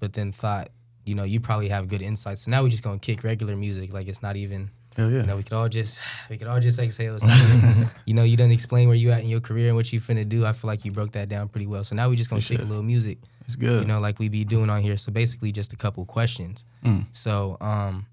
[0.00, 0.68] but then thought,
[1.04, 2.42] you know, you probably have good insights.
[2.44, 4.70] So now we're just gonna kick regular music, like it's not even.
[4.96, 5.20] Hell yeah.
[5.20, 7.16] You know, we could all just we could all just exhale.
[7.16, 9.76] It's not even, you know, you done explain where you at in your career and
[9.76, 10.46] what you finna do.
[10.46, 11.84] I feel like you broke that down pretty well.
[11.84, 13.82] So now we just gonna shake a little music It's good.
[13.82, 14.96] you know, like we be doing on here.
[14.96, 16.64] So basically, just a couple questions.
[16.84, 17.06] Mm.
[17.12, 18.06] So, um,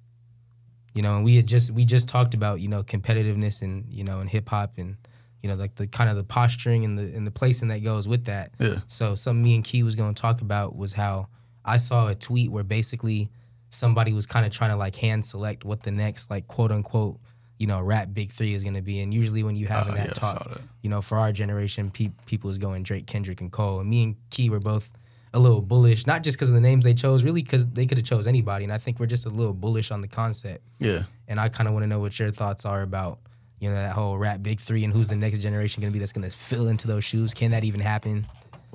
[0.93, 4.03] you know, and we had just we just talked about you know competitiveness and you
[4.03, 4.97] know and hip hop and
[5.41, 8.07] you know like the kind of the posturing and the and the placing that goes
[8.07, 8.51] with that.
[8.59, 8.79] Yeah.
[8.88, 11.27] So something me and Key was to talk about was how
[11.63, 13.29] I saw a tweet where basically
[13.72, 17.17] somebody was kind of trying to like hand select what the next like quote unquote
[17.57, 18.99] you know rap big three is going to be.
[18.99, 20.61] And usually when you have Oh, that yeah, talk, that.
[20.84, 23.80] you know, for our generation, pe- people is going Drake, Kendrick, and Cole.
[23.80, 24.91] And me and Key were both
[25.34, 27.97] a little bullish, not just because of the names they chose, really because they could
[27.97, 28.63] have chose anybody.
[28.65, 30.61] And I think we're just a little bullish on the concept.
[30.80, 31.03] Yeah.
[31.30, 33.19] And I kind of want to know what your thoughts are about,
[33.59, 35.99] you know, that whole rap big three and who's the next generation going to be
[35.99, 37.34] that's going to fill into those shoes.
[37.34, 38.26] Can that even happen?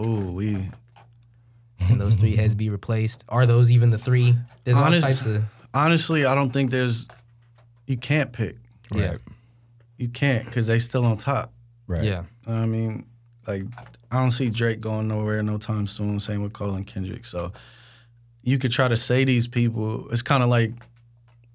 [0.00, 0.58] Ooh, we
[1.78, 3.24] Can those three heads be replaced?
[3.28, 4.34] Are those even the three?
[4.64, 7.06] There's all Honest- types of honestly, I don't think there's
[7.86, 8.56] you can't pick.
[8.94, 9.14] yeah,
[9.98, 11.52] You can't because they still on top.
[11.86, 12.02] Right.
[12.02, 13.06] yeah, I mean,
[13.46, 13.62] like
[14.10, 16.18] I don't see Drake going nowhere no time soon.
[16.20, 17.24] Same with Cole and Kendrick.
[17.24, 17.52] So
[18.42, 20.08] you could try to say these people.
[20.10, 20.72] It's kind of like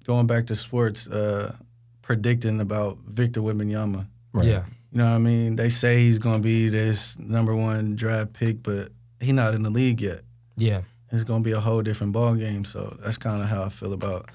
[0.06, 1.54] going back to sports, uh,
[2.00, 4.06] predicting about Victor Wembanyama.
[4.32, 4.46] Right.
[4.46, 5.56] yeah, You know what I mean?
[5.56, 8.88] They say he's going to be this number one draft pick, but
[9.22, 10.20] he's not in the league yet.
[10.56, 12.64] yeah, It's going to be a whole different ball game.
[12.64, 14.30] So that's kind of how I feel about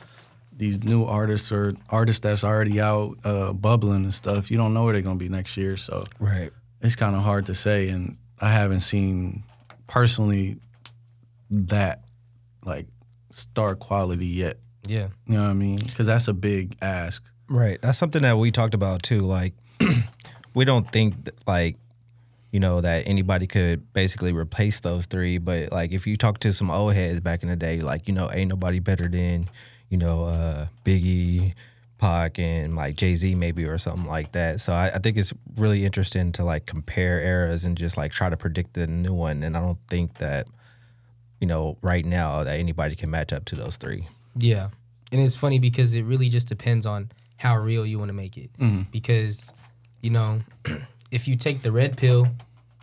[0.55, 4.49] these new artists or artists that's already out uh, bubbling and stuff.
[4.49, 5.77] You don't know where they're going to be next year.
[5.77, 6.51] So Right.
[6.81, 9.43] it's kind of hard to say, and I haven't seen
[9.85, 10.57] personally
[11.51, 12.03] that
[12.65, 12.87] like
[13.31, 14.57] star quality yet.
[14.87, 15.77] yeah, You know what I mean?
[15.79, 17.23] Because that's a big ask.
[17.49, 17.79] Right.
[17.81, 19.19] That's something that we talked about too.
[19.21, 19.53] Like,
[20.53, 21.77] we don't think that, like,
[22.51, 25.37] you know, that anybody could basically replace those three.
[25.37, 28.13] But like, if you talk to some old heads back in the day, like, you
[28.13, 29.49] know, ain't nobody better than,
[29.89, 31.53] you know, uh, Biggie,
[31.97, 34.59] Pac, and like Jay Z maybe or something like that.
[34.59, 38.29] So I, I think it's really interesting to like compare eras and just like try
[38.29, 39.43] to predict the new one.
[39.43, 40.47] And I don't think that,
[41.41, 44.07] you know, right now that anybody can match up to those three.
[44.37, 44.69] Yeah.
[45.11, 48.37] And it's funny because it really just depends on how real you want to make
[48.37, 48.49] it.
[48.91, 49.53] Because,
[50.01, 50.41] you know,
[51.11, 52.27] if you take the red pill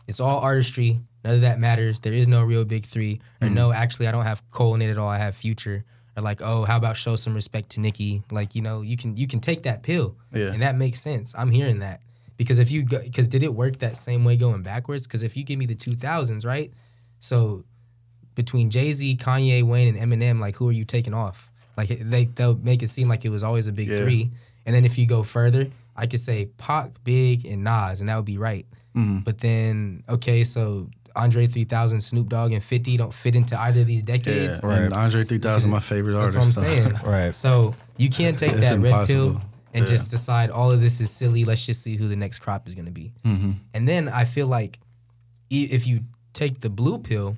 [0.06, 1.00] It's all artistry.
[1.24, 2.00] None of that matters.
[2.00, 3.20] There is no real big three.
[3.40, 3.54] Or mm-hmm.
[3.54, 5.08] no, actually, I don't have Cole in it at all.
[5.08, 5.84] I have Future.
[6.14, 8.22] Or like, oh, how about show some respect to Nicki?
[8.30, 10.52] Like, you know, you can you can take that pill, Yeah.
[10.52, 11.34] and that makes sense.
[11.36, 12.00] I'm hearing that
[12.36, 15.06] because if you because did it work that same way going backwards?
[15.06, 16.70] Because if you give me the 2000s, right?
[17.20, 17.64] So
[18.34, 21.50] between Jay Z, Kanye, Wayne, and Eminem, like who are you taking off?
[21.76, 24.02] Like they they'll make it seem like it was always a big Yeah.
[24.04, 24.30] three,
[24.66, 28.16] and then if you go further, I could say Pac, Big, and Nas, and that
[28.16, 28.66] would be right.
[28.96, 29.18] Mm-hmm.
[29.20, 33.86] But then okay, so Andre 3000, Snoop Dogg, and 50 don't fit into either of
[33.86, 34.60] these Yeah, decades.
[34.60, 36.36] and Andre 3000, my favorite artist.
[36.36, 36.60] That's artist.
[36.60, 37.06] what I'm saying.
[37.26, 37.34] Right.
[37.34, 39.40] So you can't take It's that red pill
[39.72, 39.90] and Yeah.
[39.90, 41.44] just decide all of this is silly.
[41.44, 43.12] Let's just see who the next crop is going to be.
[43.24, 43.52] Mm-hmm.
[43.74, 44.78] And then I feel like
[45.50, 46.00] if you
[46.32, 47.36] take the blue pill,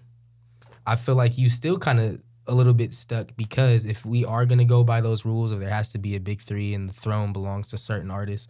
[0.86, 4.46] I feel like you still kind of a little bit stuck because if we are
[4.46, 6.88] going to go by those rules of there has to be a big three and
[6.88, 8.48] the throne belongs to certain artists,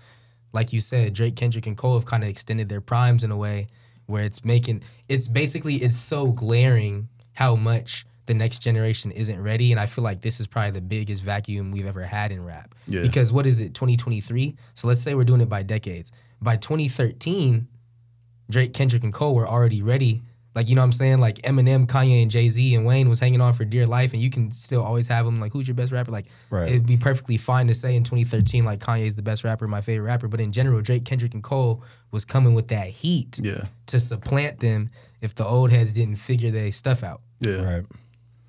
[0.53, 3.37] like you said, Drake, Kendrick, and Cole have kind of extended their primes in a
[3.37, 3.67] way
[4.07, 9.71] where it's making it's basically it's so glaring how much the next generation isn't ready,
[9.71, 12.75] and I feel like this is probably the biggest vacuum we've ever had in rap.
[12.89, 13.03] Yeah.
[13.03, 14.57] Because what is it, 2023?
[14.75, 16.11] So let's say we're doing it by decades.
[16.41, 17.69] By 2013,
[18.51, 20.23] Drake, Kendrick, and Cole were already ready.
[20.57, 21.19] Like, you know what I'm saying?
[21.19, 24.23] Like Eminem, Kanye, and Jay Z and Wayne was hanging on for dear life, and
[24.23, 25.39] you can still always have them.
[25.39, 26.11] Like, who's your best rapper?
[26.11, 26.69] Like, Right.
[26.71, 30.07] it'd be perfectly fine to say in 2013, like, Kanye's the best rapper, my favorite
[30.07, 30.27] rapper.
[30.29, 33.65] But in general, Drake, Kendrick, and Cole was coming with that heat Yeah.
[33.87, 34.89] to supplant them
[35.21, 37.21] if the old heads didn't figure their stuff out.
[37.41, 37.63] Yeah.
[37.63, 37.85] Right.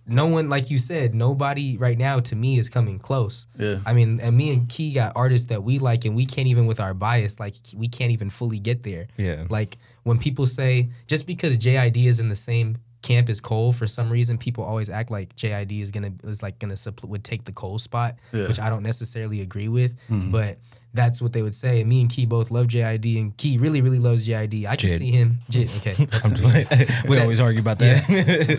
[0.08, 3.46] No one, like you said, nobody right now to me is coming close.
[3.58, 3.80] Yeah.
[3.86, 6.66] I mean, and me and Key got artists that we like, and we can't even
[6.66, 9.08] with our bias, like we can't even fully get there.
[9.18, 9.46] Yeah.
[9.50, 12.78] Like when people say just because JID is in the same
[13.08, 16.60] camp is Cole, for some reason people always act like JID is gonna is like
[16.60, 18.48] gonna suppl- would take the Cole spot, Yeah.
[18.48, 20.32] which I don't necessarily agree with, mm-hmm.
[20.32, 20.58] but.
[20.94, 21.84] That's what they would say.
[21.84, 24.66] Me and Key both love JID, and Key really, really loves JID.
[24.66, 24.98] I can Jid.
[24.98, 25.38] see him.
[25.52, 25.92] Jid, okay,
[26.24, 26.68] I'm just like,
[27.10, 28.02] we always argue about that.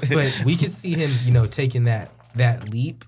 [0.14, 3.04] but we could see him, you know, taking that that leap,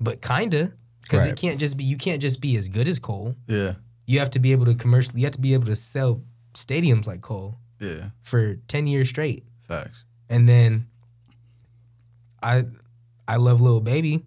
[0.00, 3.36] but kinda because it can't just be you can't just be as good as Cole.
[3.46, 3.74] Yeah.
[4.06, 5.20] You have to be able to commercially.
[5.20, 6.22] You have to be able to sell
[6.54, 8.10] stadiums like Cole Yeah.
[8.22, 10.04] for ten years straight, Facts.
[10.30, 10.86] And then
[12.42, 12.64] I
[13.28, 14.24] I love Lil Baby,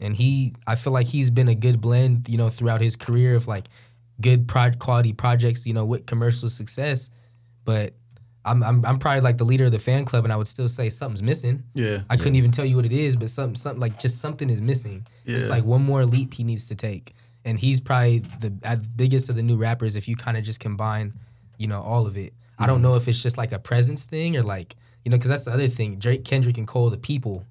[0.00, 3.34] and he I feel like he's been a good blend, you know, throughout his career
[3.34, 3.66] of like
[4.20, 7.10] good pro- quality projects, you know, with commercial success,
[7.64, 7.94] but.
[8.46, 10.68] I'm, I'm, I'm probably like the leader of the fan club, and I would still
[10.68, 11.62] say something's missing.
[11.72, 12.02] Yeah.
[12.10, 14.60] I couldn't even tell you what it is, but something, something like just something is
[14.60, 15.06] missing.
[15.24, 15.38] Yeah.
[15.38, 17.14] It's like one more leap he needs to take,
[17.46, 18.50] and he's probably the
[18.96, 19.96] biggest of the new rappers.
[19.96, 21.14] If you kind of just combine,
[21.56, 22.34] you know, all of it.
[22.58, 22.66] I Mm-hmm.
[22.66, 25.44] don't know if it's just like a presence thing or like you know, because that's
[25.44, 25.96] the other thing.
[25.96, 27.46] Drake, Kendrick, and Cole, the people.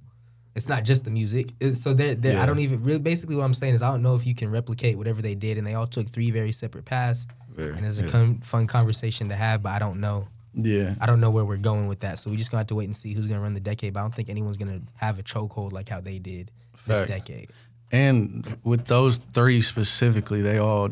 [0.55, 1.51] It's not just the music.
[1.59, 2.99] It's- so they're, they're, I don't even really.
[2.99, 5.57] Basically, what I'm saying is I don't know if you can replicate whatever they did,
[5.57, 7.25] and they all took three very separate paths.
[7.49, 8.11] Very, and it's a yeah.
[8.11, 10.27] con- fun conversation to have, but I don't know.
[10.55, 10.93] Yeah.
[11.01, 12.19] I don't know where we're going with that.
[12.19, 13.93] So we just gonna have to wait and see who's gonna run the decade.
[13.93, 16.51] But I don't think anyone's gonna have a chokehold like how they did
[16.85, 17.49] this decade.
[17.91, 20.89] And with those three specifically, they all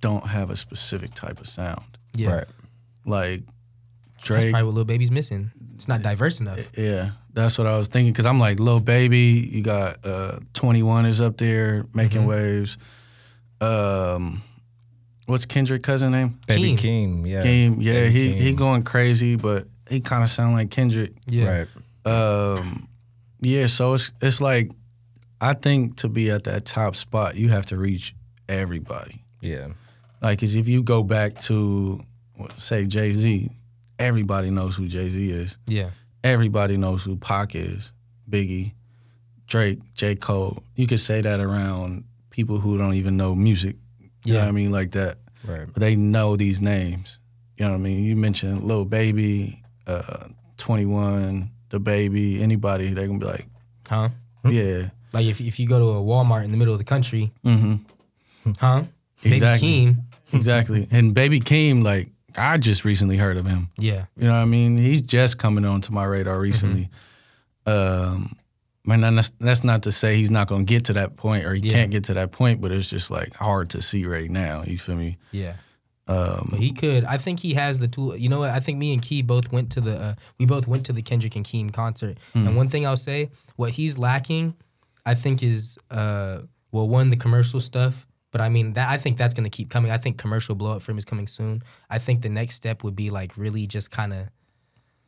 [0.00, 1.98] don't have a specific type of sound.
[2.14, 2.46] Yeah, Right.
[3.06, 3.42] Like
[4.28, 5.50] that's probably what Lil Baby's missing.
[5.80, 6.76] It's not diverse enough.
[6.76, 8.12] yeah, that's what I was thinking.
[8.12, 12.28] Cause I'm like, Lil Baby, you got uh, 21 is up there making Mm-hmm.
[12.28, 12.76] waves.
[13.62, 14.42] Um,
[15.24, 16.38] what's Kendrick cousin name?
[16.46, 16.78] Baby Keem.
[17.22, 17.26] Keem.
[17.28, 17.42] Yeah.
[17.42, 17.76] Game.
[17.80, 21.12] Yeah, Baby he he going crazy, but he kind of sound like Kendrick.
[21.26, 21.68] Yeah, Right.
[22.04, 22.86] Um,
[23.40, 24.70] yeah, so it's it's like
[25.40, 28.14] I think to be at that top spot, you have to reach
[28.50, 29.22] everybody.
[29.40, 29.68] Yeah.
[30.20, 32.00] Like, 'cause if you go back to
[32.58, 33.50] say Jay Z,
[34.00, 35.56] everybody knows who Jay Z is.
[35.66, 35.90] yeah,
[36.24, 37.92] Everybody knows who Pac is,
[38.28, 38.72] Biggie,
[39.46, 40.62] Drake, J Cole.
[40.76, 43.76] You could say that around people who don't even know music.
[44.24, 44.44] You know Yeah.
[44.46, 45.18] what I mean, like that.
[45.46, 45.66] Right.
[45.72, 47.18] But they know these names.
[47.56, 48.04] You know what I mean?
[48.04, 52.92] You mentioned Lil Baby, uh, Twenty One, the Baby, anybody.
[52.92, 53.46] they're gonna be like,
[53.88, 54.08] huh?
[54.44, 54.90] yeah.
[55.12, 58.52] Like if if you go to a Walmart in the middle of the country, Mm-hmm.
[58.58, 58.84] huh?
[59.24, 59.68] Exactly.
[59.68, 59.96] Baby Keem,
[60.32, 60.88] Exactly.
[60.90, 62.08] and Baby Keem, like,
[62.40, 63.68] I just recently heard of him.
[63.78, 64.76] yeah, You know what I mean?
[64.78, 66.88] He's just coming onto my radar recently.
[67.66, 68.32] Um,
[68.86, 71.60] man, that's that's not to say he's not gonna get to that point or he
[71.62, 71.72] Yeah.
[71.72, 74.62] can't get to that point, but it's just like hard to see right now.
[74.66, 75.18] You feel me?
[75.32, 75.54] yeah.
[76.08, 77.04] Um, he could.
[77.04, 78.16] I think he has the tool.
[78.16, 78.50] You know what?
[78.50, 79.96] I think me and Key both went to the.
[79.96, 82.18] Uh, we both went to the Kendrick and Keem concert.
[82.34, 84.54] And one thing I'll say, what he's lacking,
[85.06, 86.38] I think is uh,
[86.72, 88.08] well, one the commercial stuff.
[88.30, 89.90] But I mean that I think that's gonna keep coming.
[89.90, 91.62] I think commercial blow up for him is coming soon.
[91.88, 94.28] I think the next step would be like really just kind of.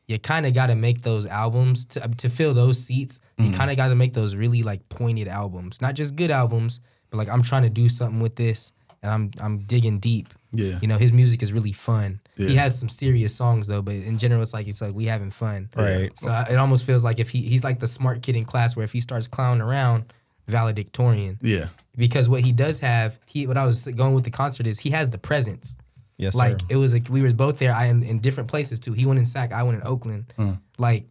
[0.09, 3.20] You kind of got to make those albums to um, to fill those seats.
[3.39, 3.55] You mm-hmm.
[3.55, 7.18] kind of got to make those really like pointed albums, not just good albums, but
[7.18, 10.35] like I'm trying to do something with this, and I'm I'm digging deep.
[10.51, 10.79] yeah.
[10.83, 12.20] You know, his music is really fun.
[12.37, 12.49] Yeah.
[12.49, 15.31] He has some serious songs though, but in general, it's like it's like we having
[15.31, 15.70] fun.
[15.77, 16.11] Right.
[16.18, 18.75] So I- it almost feels like if he he's like the smart kid in class,
[18.75, 20.12] where if he starts clowning around,
[20.47, 21.38] valedictorian.
[21.43, 21.68] Yeah.
[21.97, 24.90] Because what he does have, he what I was going with the concert is he
[24.90, 25.76] has the presence.
[26.16, 26.66] Yes, like sir.
[26.70, 27.72] it was like we were both there.
[27.74, 28.93] I in, in different places too.
[28.93, 30.32] He went in Sac, I went in Oakland.
[30.78, 31.07] Like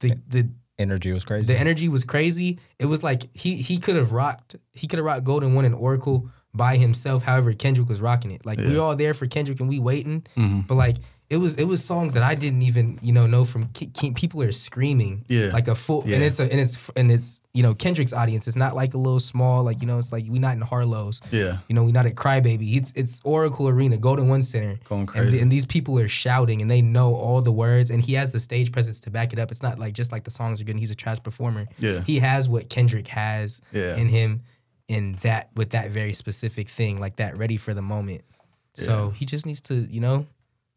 [0.00, 0.48] the the
[0.78, 1.46] Energy was crazy.
[1.46, 2.58] the energy was crazy.
[2.78, 4.56] It was like he he could have rocked.
[4.74, 7.22] He could have rocked Golden One and Oracle by himself.
[7.22, 8.44] However, Kendrick was rocking it.
[8.44, 10.26] Like we were all there for Kendrick and we waiting.
[10.36, 10.60] Mm-hmm.
[10.60, 10.96] But like
[11.28, 14.14] it was it was songs that I didn't even you know know from Ke- Ke-
[14.14, 15.24] people are screaming.
[15.28, 15.50] Yeah.
[15.52, 18.46] Like a full and it's a and it's and it's you know Kendrick's audience.
[18.46, 21.20] It's not like a little small like you know it's like we not in Harlow's.
[21.32, 21.58] Yeah.
[21.68, 22.76] You know, we not at Crybaby.
[22.76, 24.78] It's it's Oracle Arena, Golden One Center.
[24.88, 25.30] Going And, crazy.
[25.30, 28.30] the- and these people are shouting and they know all the words and he has
[28.30, 29.50] the stage presence to back it up.
[29.50, 31.66] It's not like just like the songs are good and he's a trash performer.
[31.80, 32.02] Yeah.
[32.02, 33.96] He has what Kendrick has Yeah.
[33.96, 34.42] in him
[34.86, 38.22] in that with that very specific thing, like that ready for the moment.
[38.78, 40.26] So he just needs to, you know,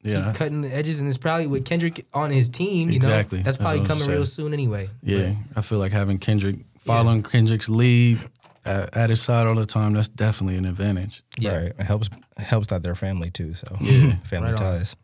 [0.02, 0.28] Yeah.
[0.28, 3.40] keep cutting the edges and it's probably with Kendrick on his team, you Exactly.
[3.40, 3.44] know.
[3.44, 4.90] That's That's probably what I'm coming real soon anyway.
[5.04, 5.34] Yeah.
[5.56, 8.20] I feel like having Kendrick following Kendrick's lead
[8.66, 11.22] at, at his side all the time, that's definitely an advantage.
[11.38, 11.56] Yeah.
[11.58, 11.74] Right.
[11.78, 13.54] It helps it helps that they're family too.
[13.54, 14.16] So Yeah.
[14.24, 14.78] family Right on.
[14.78, 14.96] ties.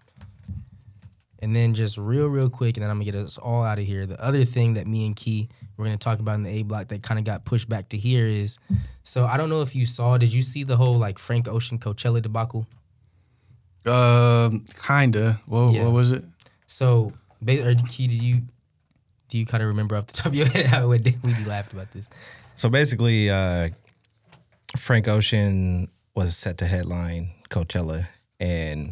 [1.39, 3.83] And then just real, real quick, and then I'm gonna get us all out of
[3.85, 4.05] here.
[4.07, 6.87] The other thing that me and Key we're gonna talk about in the A block
[6.87, 8.57] that kind of got pushed back to here is,
[9.03, 10.17] so I don't know if you saw.
[10.17, 12.65] Did you see the whole like Frank Ocean Coachella debacle?
[13.85, 15.39] Um, kinda.
[15.45, 15.83] What, Yeah.
[15.83, 16.23] what was it?
[16.67, 18.41] So, ba- or Key, do you
[19.29, 21.21] do you kind of remember off the top of your head how it did?
[21.23, 22.07] We be laughing about this.
[22.55, 23.69] So basically, uh,
[24.77, 28.07] Frank Ocean was set to headline Coachella,
[28.39, 28.91] and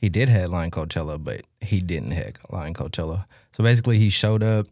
[0.00, 3.24] he did headline Coachella, but he didn't headline Coachella.
[3.52, 4.66] So basically, he showed up,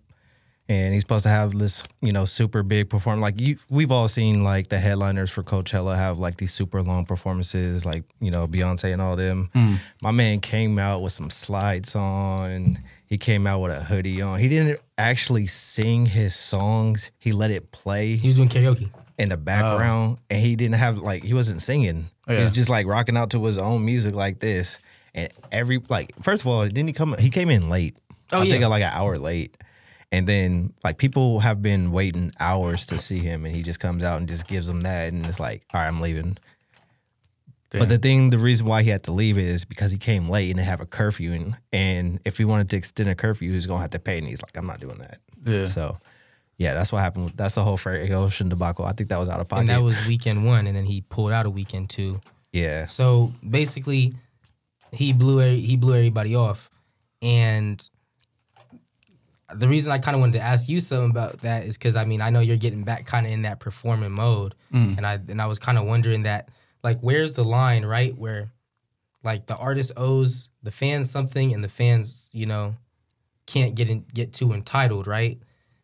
[0.68, 3.20] and he's supposed to have this, you know, super big perform.
[3.20, 7.04] Like you, we've all seen like the headliners for Coachella have like these super long
[7.04, 9.50] performances, like you know Beyonce and all them.
[9.54, 9.74] Hmm.
[10.02, 12.78] My man came out with some slides on.
[13.06, 14.38] He came out with a hoodie on.
[14.38, 17.10] He didn't actually sing his songs.
[17.18, 18.88] He let it play He was doing karaoke.
[19.18, 20.22] in the background oh.
[20.30, 22.08] and he didn't have like he wasn't singing.
[22.26, 22.42] He Yeah.
[22.42, 24.78] was just like rocking out to his own music like this.
[25.14, 27.96] And every like first of all, didn't he come he came in late.
[28.32, 29.58] Oh, I think like an hour late.
[30.12, 34.04] And then like people have been waiting hours to see him and he just comes
[34.04, 36.36] out and just gives them that and it's like, all right, I'm leaving.
[37.70, 40.50] But the thing, the reason why he had to leave is because he came late
[40.50, 43.66] and they have a curfew, and, and if he wanted to extend a curfew, he's
[43.66, 45.20] gonna have to pay, and he's like, I'm not doing that.
[45.42, 45.68] Yeah.
[45.68, 45.96] So,
[46.58, 47.32] yeah, that's what happened.
[47.34, 48.84] That's the whole Frank Ocean debacle.
[48.84, 49.60] I think that was out of pocket.
[49.60, 52.20] And that was weekend one, and then he pulled out a weekend two.
[52.52, 54.12] yeah, So basically,
[54.92, 56.70] he blew he blew everybody off,
[57.22, 57.82] and
[59.54, 62.04] the reason I kind of wanted to ask you something about that is because I
[62.04, 64.96] mean I know you're getting back kind of in that performing mode, mm.
[64.96, 66.48] and I and I was kind of wondering that
[66.82, 68.52] like where's the line right where
[69.24, 72.74] like the artist owes the fans something and the fans you know
[73.46, 75.38] can't get in, get too entitled right?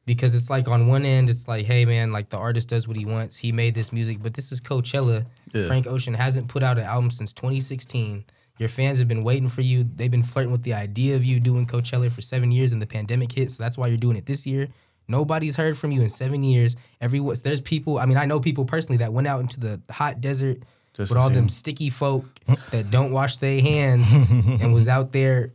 [0.06, 2.96] Because it's like on one end it's like hey man like the artist does what
[2.96, 3.36] he wants.
[3.36, 5.26] He made this music but this is Coachella.
[5.52, 5.66] Yeah.
[5.66, 8.24] Frank Ocean hasn't put out an album since 2016
[8.59, 9.84] your fans have been waiting for you.
[9.84, 12.86] They've been flirting with the idea of you doing Coachella for 7 years and the
[12.86, 14.68] pandemic hit so that's why you're doing it this year.
[15.06, 16.76] Nobody's heard from you in 7 years.
[17.00, 20.20] Everyone there's people I mean I know people personally that went out into the hot
[20.20, 20.59] desert
[20.94, 22.26] Just with all them sticky folk
[22.70, 25.52] that don't wash their hands and was out there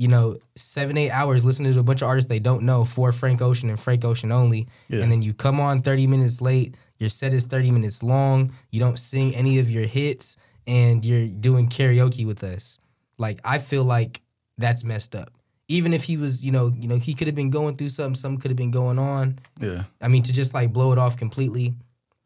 [0.00, 3.12] you know, seven, eight hours listening to a bunch of artists they don't know for
[3.12, 4.66] Frank Ocean and Frank Ocean only.
[4.88, 5.02] Yeah.
[5.02, 8.80] And then you come on 30 minutes late, your set is 30 minutes long, you
[8.80, 12.78] don't sing any of your hits, and you're doing karaoke with us.
[13.18, 14.22] Like, I feel like
[14.58, 15.30] that's messed up.
[15.68, 18.14] Even if he was, you know, you know, he could have been going through something,
[18.14, 19.38] something could have been going on.
[19.60, 19.84] Yeah.
[20.00, 21.74] I mean, to just like blow it off completely,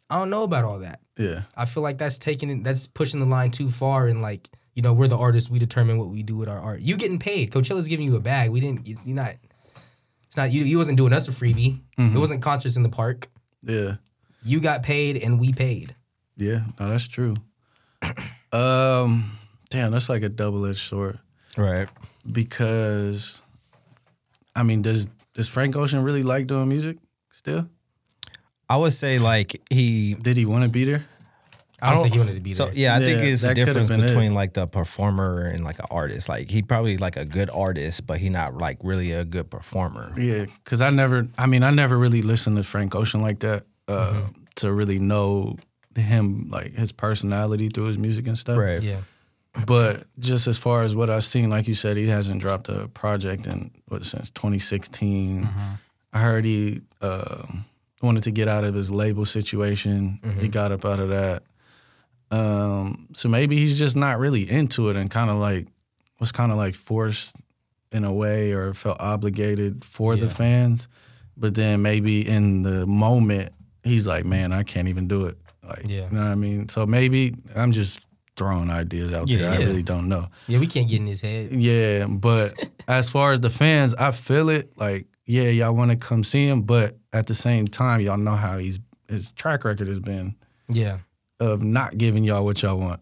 [0.09, 1.01] I don't know about all that.
[1.19, 1.43] Yeah.
[1.57, 4.83] I feel like that's taking it, that's pushing the line too far and like, you
[4.83, 6.81] know, we're the artists, we determine what we do with our art.
[6.81, 7.53] You getting paid.
[7.53, 8.51] Coachella's giving you a bag.
[8.51, 9.35] We didn't it's you're not
[10.27, 11.81] it's not you you wasn't doing us a freebie.
[11.99, 12.17] Mm-hmm.
[12.17, 13.29] It wasn't concerts in the park.
[13.63, 13.97] Yeah.
[14.43, 15.95] You got paid and we paid.
[16.37, 16.63] Yeah.
[16.81, 17.35] No, that's true.
[18.53, 19.37] Um,
[19.69, 21.19] damn, that's like a double edged sword
[21.57, 21.89] right.
[22.31, 23.43] because,
[24.55, 26.99] I mean, does does Frank Ocean really like doing music
[27.33, 27.69] still?
[28.69, 30.15] I would say like he.
[30.15, 31.05] Did he want to be there?
[31.83, 32.67] I don't, think he wanted to be there.
[32.67, 32.75] So there.
[32.77, 34.07] yeah, I think it's the that difference been it.
[34.07, 36.29] between like the performer and like an artist.
[36.29, 40.15] Like he probably like a good artist, but he not like really a good performer.
[40.17, 43.65] Yeah, because I never, I mean, I never really listened to Frank Ocean like that
[43.89, 45.57] uh, to really know
[45.97, 48.59] him, like his personality through his music and stuff.
[48.59, 48.83] Right.
[48.83, 49.01] Yeah.
[49.67, 52.89] But just as far as what I've seen, like you said, he hasn't dropped a
[52.89, 55.49] project in what since 2016.
[56.13, 57.43] I heard he uh,
[58.03, 60.19] wanted to get out of his label situation.
[60.41, 61.45] He got up out of that.
[62.31, 65.69] Um, so maybe he's just not really into it and kind of like
[66.19, 67.37] was kind of like forced
[67.93, 70.89] in a way or felt obligated for the fans.
[71.37, 73.53] But then maybe in the moment,
[73.85, 75.37] he's like, man, I can't even do it.
[75.69, 76.09] Like, Yeah.
[76.09, 76.69] you know what I mean?
[76.69, 78.01] So maybe I'm just
[78.37, 79.51] throwing ideas out Yeah, there.
[79.51, 79.67] I yeah.
[79.67, 80.27] really don't know.
[80.49, 81.53] Yeah, we can't get in his head.
[81.53, 82.55] Yeah, but
[82.89, 84.77] as far as the fans, I feel it.
[84.77, 88.37] Like, yeah, y'all want to come see him, but at the same time, y'all know
[88.37, 90.35] how he's his track record has been
[90.69, 90.99] Yeah.
[91.41, 93.01] of not giving y'all what y'all want.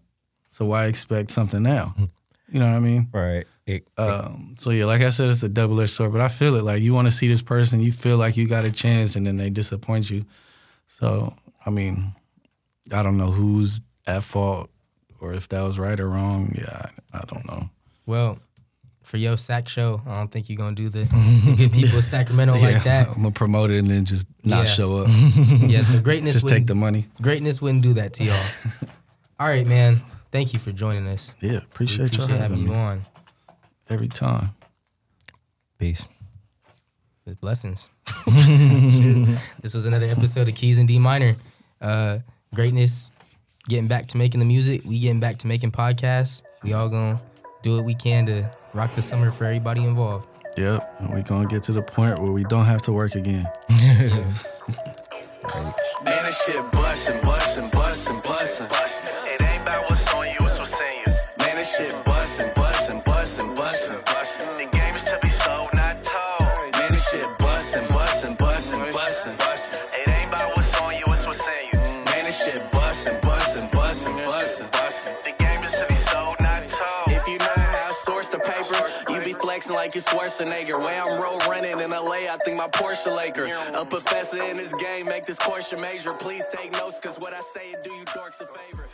[0.51, 1.95] So why expect something now?
[2.53, 3.09] You know what I mean?
[3.13, 3.47] Right.
[3.65, 6.13] It, Um, so yeah, like I said, it's a double edged sword.
[6.13, 6.65] But I feel it.
[6.65, 9.25] Like you want to see this person, you feel like you got a chance, and
[9.27, 10.25] then they disappoint you.
[10.89, 11.33] So
[11.65, 12.13] I mean,
[12.91, 14.71] I don't know who's at fault
[15.21, 16.53] or if that was right or wrong.
[16.57, 17.71] Yeah, I, I don't know.
[18.07, 18.39] Well,
[19.03, 22.05] for your Sac show, I don't think you're gonna do the, the good people of
[22.05, 23.09] Sacramento like that.
[23.09, 24.73] I'm gonna promote it and then just not Yeah.
[24.73, 25.07] show up.
[25.11, 27.07] Yeah, so Gr8tness just take the money.
[27.21, 28.45] Gr8tness wouldn't do that to y'all.
[29.41, 29.97] All right, man.
[30.31, 31.35] Thank you for joining us.
[31.41, 33.07] Yeah, We appreciate, y'all appreciate having having you me on.
[33.91, 34.51] every time.
[35.79, 36.05] peace.
[37.25, 37.89] With blessings.
[39.61, 41.37] This was another episode of Keys 'N D Minor.
[41.81, 42.19] Uh,
[42.55, 43.11] Gr8tness,
[43.69, 44.83] getting back to making the music.
[44.85, 46.43] We getting back to making podcasts.
[46.63, 47.19] We all gonna
[47.63, 50.27] do what we can to rock the summer for everybody involved.
[50.59, 53.49] Yep, and we gonna get to the point where we don't have to work again.
[53.71, 54.35] Man,
[56.25, 58.69] this shit bustin', bustin', bustin', bustin'.
[79.93, 80.79] Like you Schwarzenegger.
[80.85, 83.49] Way I'm road running in LA, I think my Porsche Laker.
[83.75, 85.39] A professor in this game, make this
[85.71, 86.13] your major.
[86.15, 88.89] Please take notes, cause what I say, do you dorks a favor.